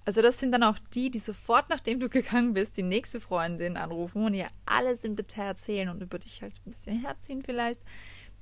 Also 0.04 0.22
das 0.22 0.38
sind 0.38 0.52
dann 0.52 0.62
auch 0.62 0.78
die, 0.94 1.10
die 1.10 1.18
sofort 1.18 1.68
nachdem 1.68 2.00
du 2.00 2.08
gegangen 2.10 2.54
bist, 2.54 2.76
die 2.76 2.82
nächste 2.82 3.20
Freundin 3.20 3.76
anrufen 3.76 4.24
und 4.24 4.34
ihr 4.34 4.48
alles 4.66 5.04
im 5.04 5.16
Detail 5.16 5.46
erzählen 5.46 5.88
und 5.88 6.02
über 6.02 6.18
dich 6.18 6.42
halt 6.42 6.54
ein 6.66 6.70
bisschen 6.70 7.00
herziehen 7.00 7.42
vielleicht. 7.42 7.80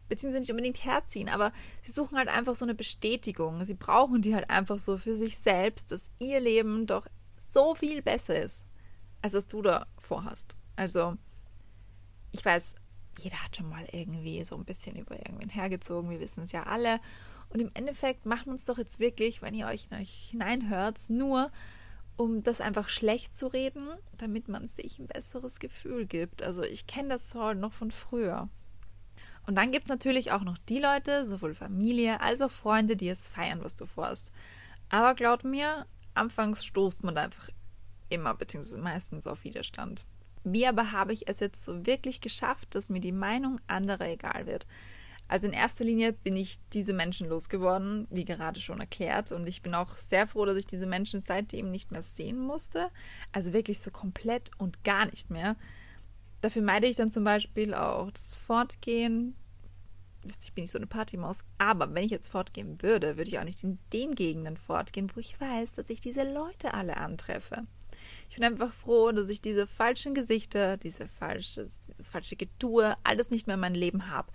Beziehungsweise 0.08 0.40
nicht 0.40 0.50
unbedingt 0.50 0.84
herziehen, 0.84 1.28
aber 1.28 1.52
sie 1.82 1.92
suchen 1.92 2.16
halt 2.16 2.28
einfach 2.28 2.54
so 2.54 2.64
eine 2.64 2.74
Bestätigung. 2.74 3.62
Sie 3.66 3.74
brauchen 3.74 4.22
die 4.22 4.34
halt 4.34 4.48
einfach 4.48 4.78
so 4.78 4.96
für 4.96 5.14
sich 5.14 5.36
selbst, 5.36 5.92
dass 5.92 6.10
ihr 6.18 6.40
Leben 6.40 6.86
doch 6.86 7.06
so 7.36 7.74
viel 7.74 8.00
besser 8.00 8.40
ist, 8.40 8.64
als 9.20 9.34
was 9.34 9.46
du 9.46 9.60
da 9.60 9.86
vorhast. 9.98 10.56
Also, 10.76 11.18
ich 12.32 12.42
weiß, 12.42 12.74
jeder 13.18 13.42
hat 13.42 13.56
schon 13.56 13.68
mal 13.68 13.86
irgendwie 13.92 14.42
so 14.44 14.56
ein 14.56 14.64
bisschen 14.64 14.96
über 14.96 15.16
irgendwen 15.16 15.48
hergezogen, 15.48 16.10
wir 16.10 16.20
wissen 16.20 16.44
es 16.44 16.52
ja 16.52 16.64
alle. 16.64 17.00
Und 17.50 17.60
im 17.60 17.70
Endeffekt 17.74 18.26
macht 18.26 18.46
uns 18.46 18.64
doch 18.64 18.78
jetzt 18.78 18.98
wirklich, 18.98 19.42
wenn 19.42 19.54
ihr 19.54 19.66
euch, 19.66 19.88
euch 19.92 20.28
hineinhört, 20.30 21.08
nur 21.08 21.50
um 22.16 22.42
das 22.42 22.60
einfach 22.60 22.88
schlecht 22.88 23.36
zu 23.36 23.46
reden, 23.46 23.88
damit 24.16 24.48
man 24.48 24.66
sich 24.66 24.98
ein 24.98 25.06
besseres 25.06 25.60
Gefühl 25.60 26.04
gibt. 26.04 26.42
Also 26.42 26.62
ich 26.62 26.86
kenne 26.86 27.10
das 27.10 27.34
halt 27.34 27.58
noch 27.58 27.72
von 27.72 27.90
früher. 27.90 28.48
Und 29.46 29.54
dann 29.56 29.70
gibt 29.70 29.86
es 29.86 29.90
natürlich 29.90 30.32
auch 30.32 30.42
noch 30.42 30.58
die 30.58 30.80
Leute, 30.80 31.24
sowohl 31.24 31.54
Familie 31.54 32.20
als 32.20 32.40
auch 32.40 32.50
Freunde, 32.50 32.96
die 32.96 33.08
es 33.08 33.30
feiern, 33.30 33.62
was 33.62 33.76
du 33.76 33.86
vorhast. 33.86 34.30
Aber 34.90 35.14
glaub 35.14 35.44
mir, 35.44 35.86
anfangs 36.12 36.64
stoßt 36.64 37.04
man 37.04 37.16
einfach 37.16 37.48
immer 38.10 38.34
beziehungsweise 38.34 38.78
meistens 38.78 39.26
auf 39.26 39.44
Widerstand. 39.44 40.04
Wie 40.44 40.66
aber 40.66 40.92
habe 40.92 41.12
ich 41.12 41.28
es 41.28 41.40
jetzt 41.40 41.64
so 41.64 41.86
wirklich 41.86 42.20
geschafft, 42.20 42.74
dass 42.74 42.90
mir 42.90 43.00
die 43.00 43.12
Meinung 43.12 43.60
anderer 43.66 44.08
egal 44.08 44.46
wird? 44.46 44.66
Also 45.28 45.46
in 45.46 45.52
erster 45.52 45.84
Linie 45.84 46.14
bin 46.14 46.36
ich 46.36 46.58
diese 46.72 46.94
Menschen 46.94 47.28
losgeworden, 47.28 48.08
wie 48.10 48.24
gerade 48.24 48.60
schon 48.60 48.80
erklärt. 48.80 49.30
Und 49.30 49.46
ich 49.46 49.60
bin 49.60 49.74
auch 49.74 49.94
sehr 49.96 50.26
froh, 50.26 50.46
dass 50.46 50.56
ich 50.56 50.66
diese 50.66 50.86
Menschen 50.86 51.20
seitdem 51.20 51.70
nicht 51.70 51.92
mehr 51.92 52.02
sehen 52.02 52.38
musste. 52.38 52.88
Also 53.30 53.52
wirklich 53.52 53.80
so 53.80 53.90
komplett 53.90 54.50
und 54.56 54.84
gar 54.84 55.04
nicht 55.04 55.30
mehr. 55.30 55.56
Dafür 56.40 56.62
meide 56.62 56.86
ich 56.86 56.96
dann 56.96 57.10
zum 57.10 57.24
Beispiel 57.24 57.74
auch 57.74 58.10
das 58.10 58.36
Fortgehen. 58.36 59.36
Wisst 60.22 60.44
ich 60.44 60.54
bin 60.54 60.62
nicht 60.62 60.70
so 60.70 60.78
eine 60.78 60.86
Partymaus. 60.86 61.44
Aber 61.58 61.94
wenn 61.94 62.04
ich 62.04 62.10
jetzt 62.10 62.30
fortgehen 62.30 62.80
würde, 62.82 63.18
würde 63.18 63.28
ich 63.28 63.38
auch 63.38 63.44
nicht 63.44 63.62
in 63.62 63.78
den 63.92 64.14
Gegenden 64.14 64.56
fortgehen, 64.56 65.10
wo 65.14 65.20
ich 65.20 65.38
weiß, 65.38 65.74
dass 65.74 65.90
ich 65.90 66.00
diese 66.00 66.22
Leute 66.22 66.72
alle 66.72 66.96
antreffe. 66.96 67.66
Ich 68.28 68.36
bin 68.36 68.44
einfach 68.44 68.72
froh, 68.72 69.10
dass 69.12 69.28
ich 69.30 69.40
diese 69.40 69.66
falschen 69.66 70.14
Gesichter, 70.14 70.76
diese 70.76 71.08
falsches, 71.08 71.80
dieses 71.80 72.10
falsche 72.10 72.36
Getue, 72.36 72.96
alles 73.02 73.30
nicht 73.30 73.46
mehr 73.46 73.54
in 73.54 73.60
meinem 73.60 73.74
Leben 73.74 74.10
habe 74.10 74.30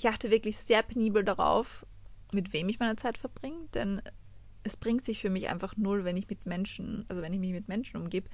ich 0.00 0.08
achte 0.08 0.30
wirklich 0.30 0.56
sehr 0.56 0.82
penibel 0.82 1.24
darauf, 1.24 1.86
mit 2.32 2.52
wem 2.52 2.68
ich 2.68 2.78
meine 2.78 2.96
Zeit 2.96 3.18
verbringe, 3.18 3.68
denn 3.74 4.00
es 4.62 4.76
bringt 4.76 5.04
sich 5.04 5.20
für 5.20 5.30
mich 5.30 5.48
einfach 5.48 5.76
null, 5.76 6.04
wenn 6.04 6.16
ich 6.16 6.28
mit 6.28 6.46
Menschen, 6.46 7.04
also 7.08 7.22
wenn 7.22 7.32
ich 7.32 7.40
mich 7.40 7.52
mit 7.52 7.68
Menschen 7.68 8.00
umgebe, 8.00 8.28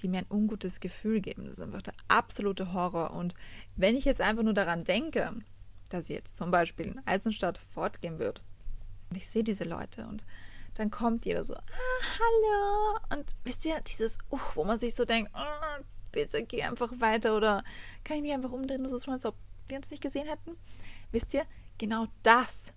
die 0.00 0.08
mir 0.08 0.18
ein 0.18 0.26
ungutes 0.30 0.80
Gefühl 0.80 1.20
geben. 1.20 1.44
Das 1.44 1.54
ist 1.54 1.60
einfach 1.60 1.82
der 1.82 1.94
absolute 2.06 2.72
Horror. 2.72 3.12
Und 3.12 3.34
wenn 3.76 3.96
ich 3.96 4.04
jetzt 4.04 4.20
einfach 4.20 4.42
nur 4.42 4.54
daran 4.54 4.84
denke, 4.84 5.34
dass 5.88 6.08
ich 6.08 6.16
jetzt 6.16 6.36
zum 6.36 6.50
Beispiel 6.50 6.86
in 6.86 7.06
Eisenstadt 7.06 7.58
fortgehen 7.58 8.18
wird 8.18 8.42
und 9.10 9.16
ich 9.16 9.28
sehe 9.28 9.44
diese 9.44 9.64
Leute 9.64 10.06
und 10.06 10.24
dann 10.78 10.90
kommt 10.92 11.24
jeder 11.24 11.44
so, 11.44 11.54
ah, 11.54 11.62
hallo. 12.18 12.98
Und 13.10 13.36
wisst 13.44 13.64
ihr, 13.64 13.80
dieses, 13.80 14.16
uh, 14.30 14.38
wo 14.54 14.64
man 14.64 14.78
sich 14.78 14.94
so 14.94 15.04
denkt, 15.04 15.32
oh, 15.34 15.82
bitte 16.12 16.44
geh 16.44 16.62
einfach 16.62 16.92
weiter 17.00 17.36
oder 17.36 17.64
kann 18.04 18.16
ich 18.16 18.22
mich 18.22 18.32
einfach 18.32 18.52
umdrehen, 18.52 18.88
so 18.88 18.98
schon, 18.98 19.14
als 19.14 19.26
ob 19.26 19.34
wir 19.66 19.76
uns 19.76 19.90
nicht 19.90 20.02
gesehen 20.02 20.28
hätten. 20.28 20.56
Wisst 21.10 21.34
ihr, 21.34 21.44
genau 21.78 22.06
das 22.22 22.72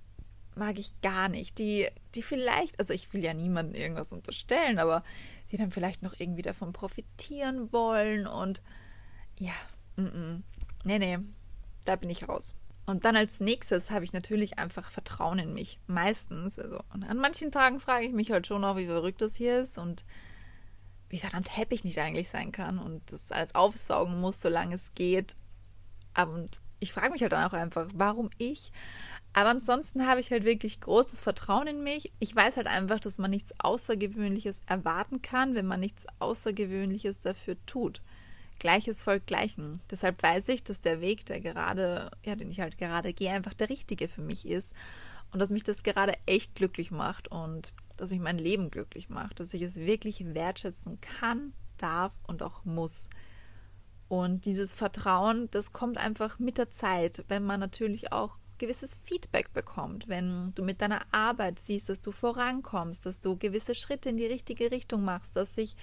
mag 0.55 0.79
ich 0.79 0.99
gar 1.01 1.29
nicht. 1.29 1.59
Die, 1.59 1.89
die 2.15 2.23
vielleicht, 2.23 2.79
also 2.79 2.91
ich 2.91 3.13
will 3.13 3.23
ja 3.23 3.35
niemandem 3.35 3.79
irgendwas 3.79 4.11
unterstellen, 4.11 4.79
aber 4.79 5.03
die 5.51 5.57
dann 5.57 5.69
vielleicht 5.69 6.01
noch 6.01 6.19
irgendwie 6.19 6.41
davon 6.41 6.73
profitieren 6.73 7.71
wollen 7.71 8.25
und 8.25 8.63
ja, 9.37 9.53
mm 9.95 10.05
-mm. 10.05 10.41
nee, 10.85 10.99
nee, 10.99 11.19
da 11.85 11.95
bin 11.95 12.09
ich 12.09 12.27
raus. 12.27 12.55
Und 12.91 13.05
dann 13.05 13.15
als 13.15 13.39
nächstes 13.39 13.89
habe 13.89 14.03
ich 14.03 14.11
natürlich 14.11 14.59
einfach 14.59 14.91
Vertrauen 14.91 15.39
in 15.39 15.53
mich. 15.53 15.79
Meistens, 15.87 16.59
also 16.59 16.81
und 16.93 17.05
an 17.05 17.17
manchen 17.17 17.49
Tagen 17.49 17.79
frage 17.79 18.05
ich 18.05 18.11
mich 18.11 18.31
halt 18.31 18.47
schon 18.47 18.65
auch, 18.65 18.75
wie 18.75 18.85
verrückt 18.85 19.21
das 19.21 19.37
hier 19.37 19.61
ist 19.61 19.77
und 19.77 20.03
wie 21.07 21.17
verdammt 21.17 21.55
happy 21.55 21.75
ich 21.75 21.83
nicht 21.85 21.99
eigentlich 21.99 22.27
sein 22.27 22.51
kann 22.51 22.79
und 22.79 23.01
das 23.09 23.31
alles 23.31 23.55
aufsaugen 23.55 24.19
muss, 24.19 24.41
solange 24.41 24.75
es 24.75 24.93
geht. 24.93 25.37
Und 26.21 26.59
ich 26.81 26.91
frage 26.91 27.11
mich 27.11 27.21
halt 27.21 27.31
dann 27.31 27.49
auch 27.49 27.53
einfach, 27.53 27.87
warum 27.93 28.29
ich? 28.37 28.73
Aber 29.31 29.51
ansonsten 29.51 30.05
habe 30.05 30.19
ich 30.19 30.29
halt 30.29 30.43
wirklich 30.43 30.81
großes 30.81 31.21
Vertrauen 31.21 31.67
in 31.67 31.83
mich. 31.83 32.11
Ich 32.19 32.35
weiß 32.35 32.57
halt 32.57 32.67
einfach, 32.67 32.99
dass 32.99 33.17
man 33.17 33.31
nichts 33.31 33.53
Außergewöhnliches 33.59 34.63
erwarten 34.67 35.21
kann, 35.21 35.55
wenn 35.55 35.65
man 35.65 35.79
nichts 35.79 36.07
Außergewöhnliches 36.19 37.21
dafür 37.21 37.55
tut. 37.65 38.01
Gleiches 38.61 39.01
folgt 39.01 39.25
Gleichen. 39.25 39.81
Deshalb 39.89 40.21
weiß 40.21 40.49
ich, 40.49 40.63
dass 40.63 40.79
der 40.79 41.01
Weg, 41.01 41.25
der 41.25 41.41
gerade, 41.41 42.11
ja, 42.23 42.35
den 42.35 42.51
ich 42.51 42.59
halt 42.59 42.77
gerade 42.77 43.11
gehe, 43.11 43.31
einfach 43.31 43.55
der 43.55 43.69
richtige 43.69 44.07
für 44.07 44.21
mich 44.21 44.47
ist. 44.47 44.75
Und 45.33 45.39
dass 45.39 45.49
mich 45.49 45.63
das 45.63 45.81
gerade 45.81 46.13
echt 46.27 46.53
glücklich 46.53 46.91
macht 46.91 47.27
und 47.29 47.73
dass 47.97 48.11
mich 48.11 48.19
mein 48.19 48.37
Leben 48.37 48.69
glücklich 48.69 49.09
macht. 49.09 49.39
Dass 49.39 49.55
ich 49.55 49.63
es 49.63 49.77
wirklich 49.77 50.23
wertschätzen 50.35 51.01
kann, 51.01 51.53
darf 51.79 52.13
und 52.27 52.43
auch 52.43 52.63
muss. 52.63 53.09
Und 54.07 54.45
dieses 54.45 54.75
Vertrauen, 54.75 55.49
das 55.49 55.73
kommt 55.73 55.97
einfach 55.97 56.37
mit 56.37 56.59
der 56.59 56.69
Zeit, 56.69 57.25
wenn 57.29 57.43
man 57.43 57.59
natürlich 57.59 58.11
auch 58.11 58.37
gewisses 58.59 58.95
Feedback 58.95 59.53
bekommt, 59.53 60.07
wenn 60.07 60.51
du 60.53 60.61
mit 60.61 60.81
deiner 60.81 61.01
Arbeit 61.11 61.57
siehst, 61.57 61.89
dass 61.89 62.01
du 62.01 62.11
vorankommst, 62.11 63.07
dass 63.07 63.21
du 63.21 63.37
gewisse 63.37 63.73
Schritte 63.73 64.09
in 64.09 64.17
die 64.17 64.27
richtige 64.27 64.69
Richtung 64.69 65.03
machst, 65.03 65.35
dass 65.35 65.55
sich 65.55 65.75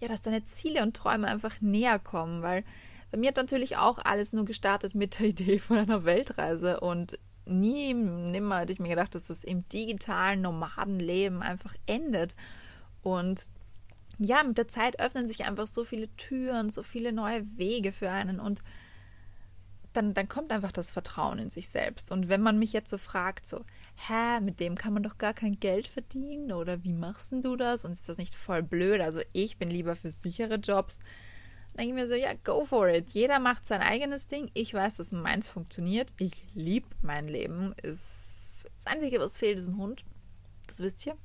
ja, 0.00 0.08
dass 0.08 0.22
deine 0.22 0.44
Ziele 0.44 0.82
und 0.82 0.96
Träume 0.96 1.28
einfach 1.28 1.60
näher 1.60 1.98
kommen, 1.98 2.42
weil 2.42 2.64
bei 3.10 3.18
mir 3.18 3.28
hat 3.28 3.36
natürlich 3.36 3.76
auch 3.76 3.98
alles 3.98 4.32
nur 4.32 4.44
gestartet 4.44 4.94
mit 4.94 5.18
der 5.18 5.26
Idee 5.28 5.58
von 5.58 5.78
einer 5.78 6.04
Weltreise 6.04 6.80
und 6.80 7.18
nie, 7.46 7.94
nimmer 7.94 8.60
hätte 8.60 8.72
ich 8.72 8.78
mir 8.78 8.90
gedacht, 8.90 9.14
dass 9.14 9.28
das 9.28 9.42
im 9.44 9.66
digitalen 9.68 10.42
Nomadenleben 10.42 11.42
einfach 11.42 11.74
endet 11.86 12.34
und 13.02 13.46
ja, 14.18 14.42
mit 14.42 14.58
der 14.58 14.68
Zeit 14.68 15.00
öffnen 15.00 15.28
sich 15.28 15.44
einfach 15.44 15.66
so 15.66 15.84
viele 15.84 16.08
Türen, 16.16 16.70
so 16.70 16.82
viele 16.82 17.12
neue 17.12 17.46
Wege 17.56 17.92
für 17.92 18.10
einen 18.10 18.40
und 18.40 18.62
dann, 19.92 20.12
dann 20.12 20.28
kommt 20.28 20.52
einfach 20.52 20.72
das 20.72 20.90
Vertrauen 20.90 21.38
in 21.38 21.50
sich 21.50 21.68
selbst. 21.68 22.12
Und 22.12 22.28
wenn 22.28 22.42
man 22.42 22.58
mich 22.58 22.72
jetzt 22.72 22.90
so 22.90 22.98
fragt, 22.98 23.46
so, 23.46 23.64
hä, 24.06 24.40
mit 24.40 24.60
dem 24.60 24.76
kann 24.76 24.94
man 24.94 25.02
doch 25.02 25.18
gar 25.18 25.34
kein 25.34 25.58
Geld 25.58 25.88
verdienen 25.88 26.52
oder 26.52 26.84
wie 26.84 26.92
machst 26.92 27.32
du 27.32 27.56
das? 27.56 27.84
Und 27.84 27.90
ist 27.90 28.08
das 28.08 28.18
nicht 28.18 28.34
voll 28.34 28.62
blöd? 28.62 29.00
Also 29.00 29.20
ich 29.32 29.58
bin 29.58 29.68
lieber 29.68 29.96
für 29.96 30.10
sichere 30.10 30.56
Jobs. 30.56 31.00
Dann 31.74 31.86
denke 31.86 31.88
ich 31.88 32.02
mir 32.02 32.08
so, 32.08 32.14
ja, 32.14 32.32
go 32.44 32.64
for 32.64 32.88
it. 32.88 33.10
Jeder 33.10 33.38
macht 33.40 33.66
sein 33.66 33.80
eigenes 33.80 34.26
Ding. 34.26 34.50
Ich 34.54 34.72
weiß, 34.72 34.96
dass 34.96 35.12
meins 35.12 35.48
funktioniert. 35.48 36.12
Ich 36.18 36.44
liebe 36.54 36.88
mein 37.02 37.28
Leben. 37.28 37.74
Das 37.82 38.66
Einzige, 38.84 39.20
was 39.20 39.38
fehlt, 39.38 39.58
ist 39.58 39.68
ein 39.68 39.76
Hund. 39.76 40.04
Das 40.66 40.80
wisst 40.80 41.04
ihr. 41.06 41.16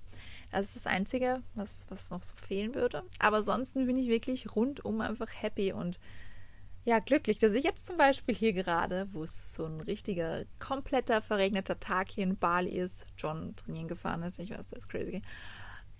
Das 0.51 0.67
ist 0.67 0.75
das 0.75 0.87
Einzige, 0.87 1.41
was, 1.55 1.87
was 1.89 2.11
noch 2.11 2.21
so 2.21 2.35
fehlen 2.35 2.75
würde. 2.75 3.03
Aber 3.19 3.37
ansonsten 3.37 3.87
bin 3.87 3.97
ich 3.97 4.07
wirklich 4.07 4.55
rundum 4.55 5.01
einfach 5.01 5.29
happy 5.41 5.73
und 5.73 5.99
ja, 6.85 6.99
glücklich, 6.99 7.37
dass 7.37 7.53
ich 7.53 7.63
jetzt 7.63 7.85
zum 7.85 7.95
Beispiel 7.97 8.35
hier 8.35 8.53
gerade, 8.53 9.07
wo 9.13 9.23
es 9.23 9.53
so 9.53 9.65
ein 9.65 9.79
richtiger, 9.81 10.43
kompletter, 10.59 11.21
verregneter 11.21 11.79
Tag 11.79 12.09
hier 12.09 12.25
in 12.25 12.37
Bali 12.37 12.71
ist, 12.71 13.05
John 13.17 13.55
trainieren 13.55 13.87
gefahren 13.87 14.23
ist, 14.23 14.39
ich 14.39 14.51
weiß, 14.51 14.67
das 14.67 14.79
ist 14.79 14.89
crazy, 14.89 15.21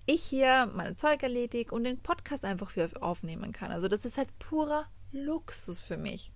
ich 0.05 0.23
hier 0.23 0.69
meine 0.73 0.95
Zeug 0.95 1.23
erledige 1.23 1.73
und 1.73 1.85
den 1.85 1.99
Podcast 1.99 2.43
einfach 2.43 2.69
für 2.69 2.89
aufnehmen 3.01 3.53
kann. 3.53 3.71
Also 3.71 3.87
das 3.87 4.03
ist 4.03 4.17
halt 4.17 4.37
purer 4.39 4.85
Luxus 5.13 5.79
für 5.79 5.97
mich. 5.97 6.31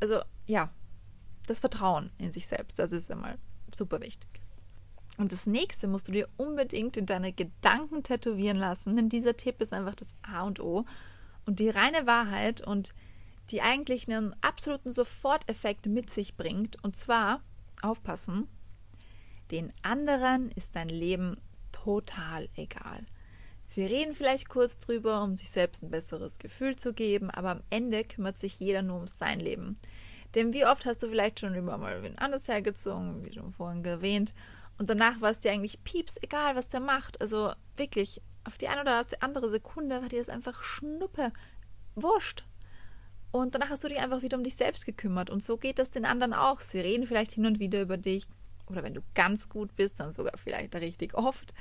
Also 0.00 0.20
ja, 0.46 0.70
das 1.46 1.60
Vertrauen 1.60 2.10
in 2.18 2.32
sich 2.32 2.46
selbst, 2.46 2.78
das 2.80 2.90
ist 2.90 3.10
immer 3.10 3.36
super 3.74 4.00
wichtig. 4.00 4.28
Und 5.18 5.32
das 5.32 5.46
nächste 5.46 5.86
musst 5.86 6.08
du 6.08 6.12
dir 6.12 6.26
unbedingt 6.36 6.96
in 6.96 7.06
deine 7.06 7.32
Gedanken 7.32 8.02
tätowieren 8.02 8.56
lassen, 8.56 8.96
denn 8.96 9.08
dieser 9.08 9.36
Tipp 9.36 9.62
ist 9.62 9.72
einfach 9.72 9.94
das 9.94 10.14
A 10.22 10.42
und 10.42 10.60
O 10.60 10.84
und 11.46 11.60
die 11.60 11.70
reine 11.70 12.06
Wahrheit 12.06 12.60
und 12.60 12.92
die 13.50 13.62
eigentlich 13.62 14.08
einen 14.08 14.34
absoluten 14.40 14.92
Soforteffekt 14.92 15.86
mit 15.86 16.10
sich 16.10 16.36
bringt. 16.36 16.82
Und 16.82 16.96
zwar, 16.96 17.40
aufpassen, 17.82 18.48
den 19.50 19.72
anderen 19.82 20.50
ist 20.52 20.74
dein 20.74 20.88
Leben 20.88 21.36
total 21.72 22.48
egal. 22.56 23.06
Sie 23.64 23.84
reden 23.84 24.14
vielleicht 24.14 24.48
kurz 24.48 24.78
drüber, 24.78 25.22
um 25.22 25.36
sich 25.36 25.50
selbst 25.50 25.82
ein 25.82 25.90
besseres 25.90 26.38
Gefühl 26.38 26.76
zu 26.76 26.92
geben, 26.92 27.30
aber 27.30 27.50
am 27.50 27.62
Ende 27.70 28.04
kümmert 28.04 28.38
sich 28.38 28.58
jeder 28.60 28.82
nur 28.82 28.98
um 28.98 29.06
sein 29.06 29.40
Leben. 29.40 29.76
Denn 30.34 30.52
wie 30.52 30.66
oft 30.66 30.86
hast 30.86 31.02
du 31.02 31.08
vielleicht 31.08 31.40
schon 31.40 31.54
über 31.54 31.76
mal 31.76 32.02
wen 32.02 32.18
anders 32.18 32.48
hergezogen, 32.48 33.24
wie 33.24 33.32
schon 33.32 33.52
vorhin 33.52 33.84
erwähnt, 33.84 34.32
und 34.78 34.90
danach 34.90 35.20
war 35.20 35.30
es 35.30 35.38
dir 35.38 35.52
eigentlich 35.52 35.82
pieps, 35.84 36.18
egal 36.20 36.54
was 36.54 36.68
der 36.68 36.80
macht. 36.80 37.20
Also 37.20 37.52
wirklich, 37.76 38.20
auf 38.44 38.58
die 38.58 38.68
eine 38.68 38.82
oder 38.82 39.04
andere 39.20 39.50
Sekunde 39.50 40.02
war 40.02 40.08
dir 40.08 40.18
das 40.18 40.28
einfach 40.28 40.62
Schnuppe. 40.62 41.32
Wurscht. 41.94 42.44
Und 43.30 43.54
danach 43.54 43.70
hast 43.70 43.84
du 43.84 43.88
dich 43.88 43.98
einfach 43.98 44.22
wieder 44.22 44.36
um 44.36 44.44
dich 44.44 44.56
selbst 44.56 44.86
gekümmert. 44.86 45.30
Und 45.30 45.42
so 45.42 45.56
geht 45.56 45.78
das 45.78 45.90
den 45.90 46.04
anderen 46.04 46.32
auch. 46.32 46.60
Sie 46.60 46.80
reden 46.80 47.06
vielleicht 47.06 47.32
hin 47.32 47.46
und 47.46 47.58
wieder 47.58 47.82
über 47.82 47.96
dich. 47.96 48.26
Oder 48.68 48.82
wenn 48.82 48.94
du 48.94 49.02
ganz 49.14 49.48
gut 49.48 49.76
bist, 49.76 50.00
dann 50.00 50.12
sogar 50.12 50.36
vielleicht 50.36 50.74
richtig 50.76 51.14
oft. 51.14 51.54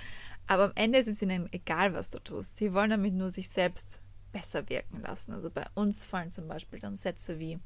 Aber 0.48 0.66
am 0.66 0.72
Ende 0.76 1.00
ist 1.00 1.08
es 1.08 1.22
ihnen 1.22 1.52
egal, 1.52 1.94
was 1.94 2.10
du 2.10 2.20
tust. 2.20 2.58
Sie 2.58 2.74
wollen 2.74 2.90
damit 2.90 3.14
nur 3.14 3.30
sich 3.30 3.50
selbst 3.50 4.00
besser 4.32 4.68
wirken 4.70 5.02
lassen. 5.02 5.34
Also 5.34 5.50
bei 5.50 5.66
uns 5.76 6.04
fallen 6.04 6.32
zum 6.32 6.48
Beispiel 6.48 6.80
dann 6.80 6.96
Sätze 6.96 7.40
wie, 7.40 7.60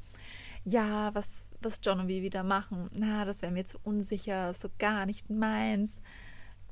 ja, 0.66 1.14
was, 1.16 1.28
was 1.62 1.80
John 1.82 2.02
und 2.02 2.08
wir 2.08 2.22
wieder 2.22 2.44
machen, 2.44 2.90
na, 2.94 3.26
das 3.26 3.42
wäre 3.42 3.52
mir 3.52 3.66
zu 3.66 3.80
unsicher, 3.84 4.54
so 4.54 4.70
gar 4.78 5.06
nicht 5.06 5.30
meins. 5.30 6.02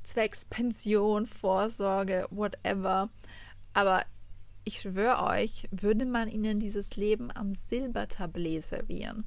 Zwecks 0.04 0.44
Pension, 0.44 1.26
Vorsorge, 1.26 2.26
whatever. 2.30 3.10
Aber 3.74 4.04
ich 4.68 4.80
schwöre 4.80 5.22
euch, 5.24 5.66
würde 5.70 6.04
man 6.04 6.28
ihnen 6.28 6.60
dieses 6.60 6.96
Leben 6.96 7.30
am 7.34 7.52
Silbertablett 7.54 8.64
servieren 8.64 9.24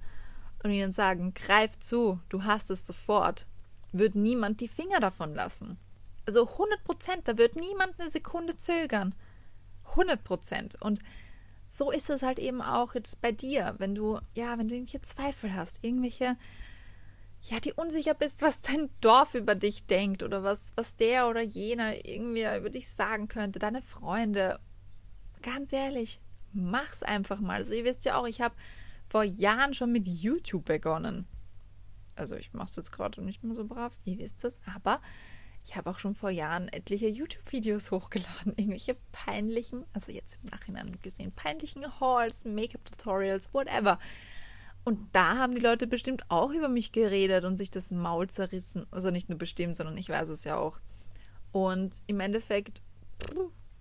und 0.63 0.69
ihnen 0.69 0.91
sagen, 0.91 1.33
greif 1.33 1.79
zu, 1.79 2.19
du 2.29 2.43
hast 2.43 2.69
es 2.69 2.86
sofort, 2.86 3.48
wird 3.91 4.13
niemand 4.13 4.62
die 4.62 4.67
Finger 4.67 5.00
davon 5.00 5.33
lassen. 5.33 5.79
Also 6.27 6.48
100 6.48 6.83
Prozent, 6.83 7.27
da 7.27 7.39
wird 7.39 7.55
niemand 7.55 8.00
eine 8.00 8.12
Sekunde 8.12 8.55
zögern. 8.55 9.15
100 9.89 10.24
Prozent. 10.24 10.79
Und 10.79 11.00
so 11.65 11.89
ist 11.89 12.12
es 12.12 12.21
halt 12.21 12.38
eben 12.38 12.62
auch 12.62 12.93
jetzt 12.93 13.19
bei 13.21 13.31
dir, 13.31 13.74
wenn 13.79 13.95
du, 13.95 14.19
ja, 14.36 14.60
wenn 14.60 14.67
du 14.67 14.75
irgendwelche 14.75 15.01
Zweifel 15.01 15.55
hast, 15.55 15.83
irgendwelche, 15.83 16.38
ja, 17.41 17.60
die 17.60 17.74
unsicher 17.74 18.13
bist, 18.13 18.43
was 18.43 18.62
dein 18.62 18.91
Dorf 19.01 19.33
über 19.33 19.55
dich 19.55 19.88
denkt 19.88 20.21
oder 20.21 20.43
was, 20.43 20.74
was 20.75 20.95
der 20.98 21.27
oder 21.27 21.41
jener 21.41 22.05
irgendwie 22.05 22.45
über 22.57 22.69
dich 22.69 22.89
sagen 22.89 23.27
könnte, 23.27 23.57
deine 23.57 23.81
Freunde. 23.81 24.60
Ganz 25.41 25.74
ehrlich, 25.74 26.19
mach's 26.53 27.03
einfach 27.03 27.39
mal. 27.39 27.55
Also 27.55 27.74
ihr 27.74 27.86
wisst 27.86 28.05
ja 28.05 28.17
auch, 28.17 28.27
ich 28.27 28.41
habe 28.41 28.55
vor 29.10 29.24
Jahren 29.24 29.74
schon 29.74 29.91
mit 29.91 30.07
YouTube 30.07 30.65
begonnen. 30.65 31.25
Also 32.15 32.36
ich 32.36 32.53
mache 32.53 32.69
es 32.69 32.75
jetzt 32.75 32.91
gerade 32.91 33.21
nicht 33.21 33.43
mehr 33.43 33.55
so 33.55 33.65
brav, 33.65 33.93
ihr 34.05 34.19
wisst 34.19 34.43
es, 34.43 34.62
aber 34.75 35.01
ich 35.65 35.75
habe 35.75 35.89
auch 35.89 36.00
schon 36.00 36.15
vor 36.15 36.29
Jahren 36.29 36.67
etliche 36.69 37.07
YouTube-Videos 37.07 37.91
hochgeladen, 37.91 38.53
irgendwelche 38.55 38.98
peinlichen, 39.12 39.86
also 39.93 40.12
jetzt 40.12 40.38
im 40.43 40.50
Nachhinein 40.50 41.00
gesehen, 41.01 41.31
peinlichen 41.31 42.00
Hauls, 42.00 42.45
Make-up-Tutorials, 42.45 43.53
whatever. 43.53 44.00
Und 44.83 45.00
da 45.13 45.38
haben 45.38 45.53
die 45.53 45.62
Leute 45.62 45.86
bestimmt 45.86 46.24
auch 46.29 46.51
über 46.51 46.67
mich 46.67 46.91
geredet 46.91 47.45
und 47.45 47.57
sich 47.57 47.69
das 47.69 47.91
Maul 47.91 48.27
zerrissen. 48.29 48.88
Also 48.89 49.12
nicht 49.12 49.29
nur 49.29 49.38
bestimmt, 49.38 49.77
sondern 49.77 49.95
ich 49.98 50.10
weiß 50.10 50.29
es 50.29 50.43
ja 50.43 50.57
auch. 50.57 50.79
Und 51.51 52.01
im 52.07 52.19
Endeffekt, 52.19 52.81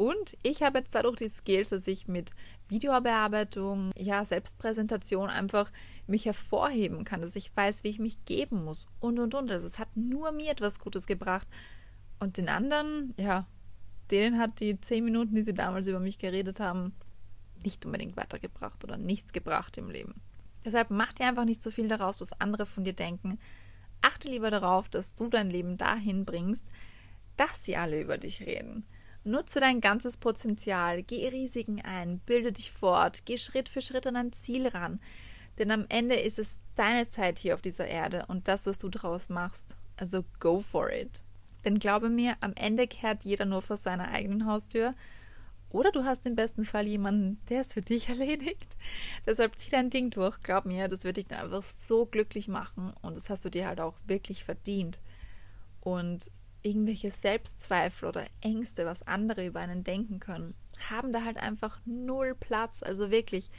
und 0.00 0.34
ich 0.42 0.62
habe 0.62 0.78
jetzt 0.78 0.94
dadurch 0.94 1.16
die 1.16 1.28
Skills, 1.28 1.68
dass 1.68 1.86
ich 1.86 2.08
mit 2.08 2.30
Videobearbeitung, 2.68 3.90
ja, 3.98 4.24
Selbstpräsentation 4.24 5.28
einfach 5.28 5.70
mich 6.06 6.24
hervorheben 6.24 7.04
kann, 7.04 7.20
dass 7.20 7.36
ich 7.36 7.54
weiß, 7.54 7.84
wie 7.84 7.88
ich 7.88 7.98
mich 7.98 8.24
geben 8.24 8.64
muss 8.64 8.86
und 9.00 9.18
und 9.18 9.34
und. 9.34 9.50
Also 9.50 9.66
es 9.66 9.78
hat 9.78 9.94
nur 9.94 10.32
mir 10.32 10.52
etwas 10.52 10.78
Gutes 10.78 11.06
gebracht. 11.06 11.46
Und 12.18 12.38
den 12.38 12.48
anderen, 12.48 13.12
ja, 13.18 13.46
denen 14.10 14.38
hat 14.38 14.60
die 14.60 14.80
zehn 14.80 15.04
Minuten, 15.04 15.34
die 15.34 15.42
sie 15.42 15.52
damals 15.52 15.86
über 15.86 16.00
mich 16.00 16.16
geredet 16.18 16.60
haben, 16.60 16.94
nicht 17.62 17.84
unbedingt 17.84 18.16
weitergebracht 18.16 18.82
oder 18.84 18.96
nichts 18.96 19.34
gebracht 19.34 19.76
im 19.76 19.90
Leben. 19.90 20.14
Deshalb 20.64 20.88
mach 20.88 21.12
dir 21.12 21.26
einfach 21.26 21.44
nicht 21.44 21.62
so 21.62 21.70
viel 21.70 21.88
daraus, 21.88 22.22
was 22.22 22.40
andere 22.40 22.64
von 22.64 22.84
dir 22.84 22.94
denken. 22.94 23.38
Achte 24.00 24.28
lieber 24.28 24.50
darauf, 24.50 24.88
dass 24.88 25.14
du 25.14 25.28
dein 25.28 25.50
Leben 25.50 25.76
dahin 25.76 26.24
bringst, 26.24 26.64
dass 27.36 27.66
sie 27.66 27.76
alle 27.76 28.00
über 28.00 28.16
dich 28.16 28.40
reden. 28.40 28.86
Nutze 29.24 29.60
dein 29.60 29.80
ganzes 29.80 30.16
Potenzial, 30.16 31.02
geh 31.02 31.28
Risiken 31.28 31.80
ein, 31.82 32.20
bilde 32.20 32.52
dich 32.52 32.72
fort, 32.72 33.22
geh 33.26 33.36
Schritt 33.36 33.68
für 33.68 33.82
Schritt 33.82 34.06
an 34.06 34.14
dein 34.14 34.32
Ziel 34.32 34.68
ran. 34.68 35.00
Denn 35.58 35.70
am 35.70 35.84
Ende 35.88 36.14
ist 36.14 36.38
es 36.38 36.58
deine 36.74 37.08
Zeit 37.08 37.38
hier 37.38 37.54
auf 37.54 37.60
dieser 37.60 37.86
Erde 37.86 38.24
und 38.28 38.48
das, 38.48 38.66
was 38.66 38.78
du 38.78 38.88
draus 38.88 39.28
machst. 39.28 39.76
Also 39.96 40.24
go 40.38 40.60
for 40.60 40.90
it. 40.90 41.22
Denn 41.64 41.78
glaube 41.78 42.08
mir, 42.08 42.36
am 42.40 42.54
Ende 42.54 42.86
kehrt 42.86 43.24
jeder 43.24 43.44
nur 43.44 43.60
vor 43.60 43.76
seiner 43.76 44.10
eigenen 44.10 44.46
Haustür 44.46 44.94
oder 45.70 45.92
du 45.92 46.04
hast 46.04 46.26
im 46.26 46.34
besten 46.34 46.64
Fall 46.64 46.86
jemanden, 46.86 47.40
der 47.48 47.60
es 47.60 47.74
für 47.74 47.82
dich 47.82 48.08
erledigt. 48.08 48.76
Deshalb 49.26 49.56
zieh 49.56 49.70
dein 49.70 49.90
Ding 49.90 50.10
durch. 50.10 50.40
Glaub 50.40 50.64
mir, 50.64 50.88
das 50.88 51.04
wird 51.04 51.16
dich 51.16 51.26
dann 51.26 51.44
einfach 51.44 51.62
so 51.62 52.06
glücklich 52.06 52.48
machen. 52.48 52.92
Und 53.02 53.16
das 53.16 53.30
hast 53.30 53.44
du 53.44 53.50
dir 53.50 53.68
halt 53.68 53.80
auch 53.80 53.94
wirklich 54.06 54.44
verdient. 54.44 54.98
Und 55.80 56.30
irgendwelche 56.62 57.10
Selbstzweifel 57.10 58.08
oder 58.08 58.26
Ängste, 58.40 58.86
was 58.86 59.06
andere 59.06 59.46
über 59.46 59.60
einen 59.60 59.84
denken 59.84 60.20
können, 60.20 60.54
haben 60.90 61.12
da 61.12 61.24
halt 61.24 61.38
einfach 61.38 61.80
null 61.84 62.34
Platz. 62.34 62.82
Also 62.82 63.10
wirklich. 63.10 63.50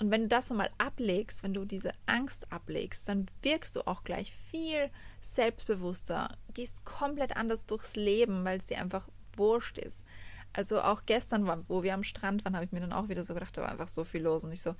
Und 0.00 0.10
wenn 0.10 0.22
du 0.22 0.28
das 0.28 0.50
einmal 0.50 0.70
ablegst, 0.78 1.42
wenn 1.44 1.54
du 1.54 1.64
diese 1.64 1.92
Angst 2.06 2.52
ablegst, 2.52 3.08
dann 3.08 3.26
wirkst 3.42 3.76
du 3.76 3.86
auch 3.86 4.02
gleich 4.02 4.32
viel 4.32 4.90
selbstbewusster, 5.20 6.36
gehst 6.52 6.84
komplett 6.84 7.36
anders 7.36 7.66
durchs 7.66 7.94
Leben, 7.94 8.44
weil 8.44 8.58
es 8.58 8.66
dir 8.66 8.80
einfach 8.80 9.08
wurscht 9.36 9.78
ist. 9.78 10.04
Also 10.52 10.80
auch 10.80 11.02
gestern, 11.06 11.64
wo 11.68 11.82
wir 11.82 11.94
am 11.94 12.04
Strand 12.04 12.44
waren, 12.44 12.54
habe 12.54 12.64
ich 12.64 12.72
mir 12.72 12.80
dann 12.80 12.92
auch 12.92 13.08
wieder 13.08 13.24
so 13.24 13.34
gedacht, 13.34 13.56
da 13.56 13.62
war 13.62 13.70
einfach 13.70 13.88
so 13.88 14.04
viel 14.04 14.22
los. 14.22 14.44
Und 14.44 14.52
ich 14.52 14.62
so, 14.62 14.74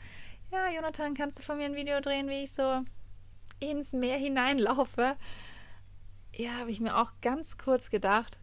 ja, 0.53 0.71
Jonathan, 0.71 1.15
kannst 1.15 1.39
du 1.39 1.43
von 1.43 1.59
mir 1.59 1.65
ein 1.65 1.75
Video 1.75 2.01
drehen, 2.01 2.29
wie 2.29 2.45
ich 2.45 2.53
so 2.53 2.83
ins 3.61 3.93
Meer 3.93 4.17
hineinlaufe? 4.17 5.17
Ja, 6.37 6.59
habe 6.59 6.71
ich 6.71 6.81
mir 6.81 6.97
auch 6.97 7.12
ganz 7.21 7.59
kurz 7.59 7.91
gedacht, 7.91 8.38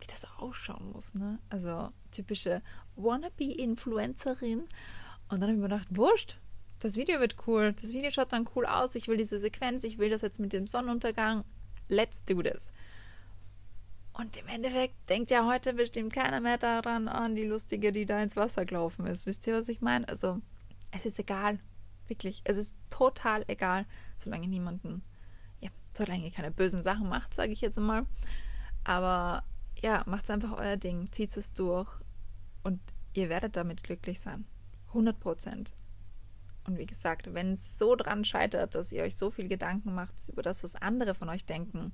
wie 0.00 0.06
das 0.06 0.26
ausschauen 0.38 0.92
muss, 0.92 1.14
ne? 1.14 1.38
Also 1.50 1.90
typische 2.10 2.62
Wannabe-Influencerin. 2.96 4.60
Und 4.60 4.68
dann 5.30 5.42
habe 5.42 5.52
ich 5.52 5.58
mir 5.58 5.68
gedacht, 5.68 5.88
wurscht, 5.90 6.38
das 6.78 6.96
Video 6.96 7.20
wird 7.20 7.36
cool. 7.46 7.74
Das 7.80 7.92
Video 7.92 8.10
schaut 8.10 8.32
dann 8.32 8.48
cool 8.54 8.66
aus. 8.66 8.94
Ich 8.94 9.08
will 9.08 9.16
diese 9.16 9.38
Sequenz, 9.38 9.84
ich 9.84 9.98
will 9.98 10.10
das 10.10 10.22
jetzt 10.22 10.40
mit 10.40 10.52
dem 10.52 10.66
Sonnenuntergang. 10.66 11.44
Let's 11.88 12.24
do 12.24 12.42
this. 12.42 12.72
Und 14.14 14.36
im 14.36 14.46
Endeffekt 14.46 14.94
denkt 15.10 15.30
ja 15.30 15.44
heute 15.44 15.74
bestimmt 15.74 16.12
keiner 16.12 16.40
mehr 16.40 16.56
daran 16.56 17.08
an 17.08 17.34
die 17.34 17.46
Lustige, 17.46 17.92
die 17.92 18.06
da 18.06 18.22
ins 18.22 18.36
Wasser 18.36 18.64
gelaufen 18.64 19.06
ist. 19.06 19.26
Wisst 19.26 19.46
ihr, 19.46 19.54
was 19.54 19.68
ich 19.68 19.80
meine? 19.80 20.08
Also, 20.08 20.40
es 20.92 21.04
ist 21.04 21.18
egal. 21.18 21.58
Wirklich. 22.06 22.42
Es 22.44 22.56
ist 22.56 22.74
total 22.90 23.44
egal, 23.48 23.86
solange 24.16 24.46
niemanden, 24.46 25.02
solange 25.96 26.24
ihr 26.24 26.30
keine 26.30 26.50
bösen 26.50 26.82
Sachen 26.82 27.08
macht, 27.08 27.34
sage 27.34 27.52
ich 27.52 27.60
jetzt 27.60 27.78
mal. 27.78 28.06
Aber 28.84 29.44
ja, 29.82 30.02
macht 30.06 30.30
einfach 30.30 30.58
euer 30.58 30.76
Ding, 30.76 31.10
zieht 31.12 31.36
es 31.36 31.52
durch 31.52 31.88
und 32.62 32.80
ihr 33.12 33.28
werdet 33.28 33.56
damit 33.56 33.82
glücklich 33.82 34.20
sein. 34.20 34.46
100 34.88 35.18
Prozent. 35.18 35.72
Und 36.66 36.78
wie 36.78 36.86
gesagt, 36.86 37.34
wenn 37.34 37.52
es 37.52 37.78
so 37.78 37.94
dran 37.94 38.24
scheitert, 38.24 38.74
dass 38.74 38.92
ihr 38.92 39.02
euch 39.02 39.16
so 39.16 39.30
viel 39.30 39.48
Gedanken 39.48 39.94
macht 39.94 40.14
über 40.28 40.42
das, 40.42 40.62
was 40.62 40.76
andere 40.76 41.14
von 41.14 41.28
euch 41.28 41.44
denken, 41.44 41.92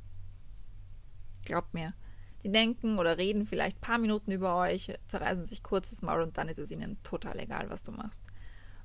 glaubt 1.44 1.74
mir, 1.74 1.94
die 2.42 2.52
denken 2.52 2.98
oder 2.98 3.18
reden 3.18 3.46
vielleicht 3.46 3.78
ein 3.78 3.82
paar 3.82 3.98
Minuten 3.98 4.30
über 4.30 4.56
euch, 4.56 4.92
zerreißen 5.08 5.44
sich 5.44 5.62
kurz 5.62 5.90
das 5.90 6.02
Maul 6.02 6.22
und 6.22 6.38
dann 6.38 6.48
ist 6.48 6.58
es 6.58 6.70
ihnen 6.70 7.02
total 7.02 7.38
egal, 7.38 7.68
was 7.68 7.82
du 7.82 7.92
machst. 7.92 8.22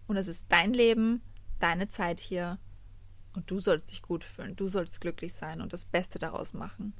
Und 0.08 0.18
es 0.18 0.28
ist 0.28 0.48
dein 0.50 0.74
Leben, 0.74 1.22
deine 1.60 1.88
Zeit 1.88 2.20
hier 2.20 2.58
und 3.36 3.50
du 3.52 3.60
sollst 3.60 3.92
dich 3.92 4.02
gut 4.02 4.24
fühlen, 4.24 4.56
du 4.56 4.68
sollst 4.68 5.02
glücklich 5.02 5.34
sein 5.34 5.62
und 5.62 5.74
das 5.74 5.86
Beste 5.86 6.20
daraus 6.20 6.54
machen. 6.54 6.94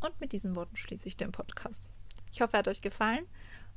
Und 0.00 0.20
mit 0.20 0.32
diesen 0.32 0.56
Worten 0.56 0.76
schließe 0.76 1.08
ich 1.08 1.16
den 1.16 1.32
Podcast. 1.32 1.88
Ich 2.32 2.40
hoffe, 2.40 2.54
er 2.54 2.58
hat 2.60 2.68
euch 2.68 2.82
gefallen 2.82 3.26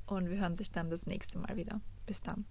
und 0.06 0.30
wir 0.30 0.40
hören 0.40 0.56
sich 0.56 0.72
dann 0.72 0.90
das 0.90 1.06
nächste 1.06 1.38
Mal 1.38 1.56
wieder. 1.56 1.82
Bis 2.06 2.22
dann. 2.22 2.46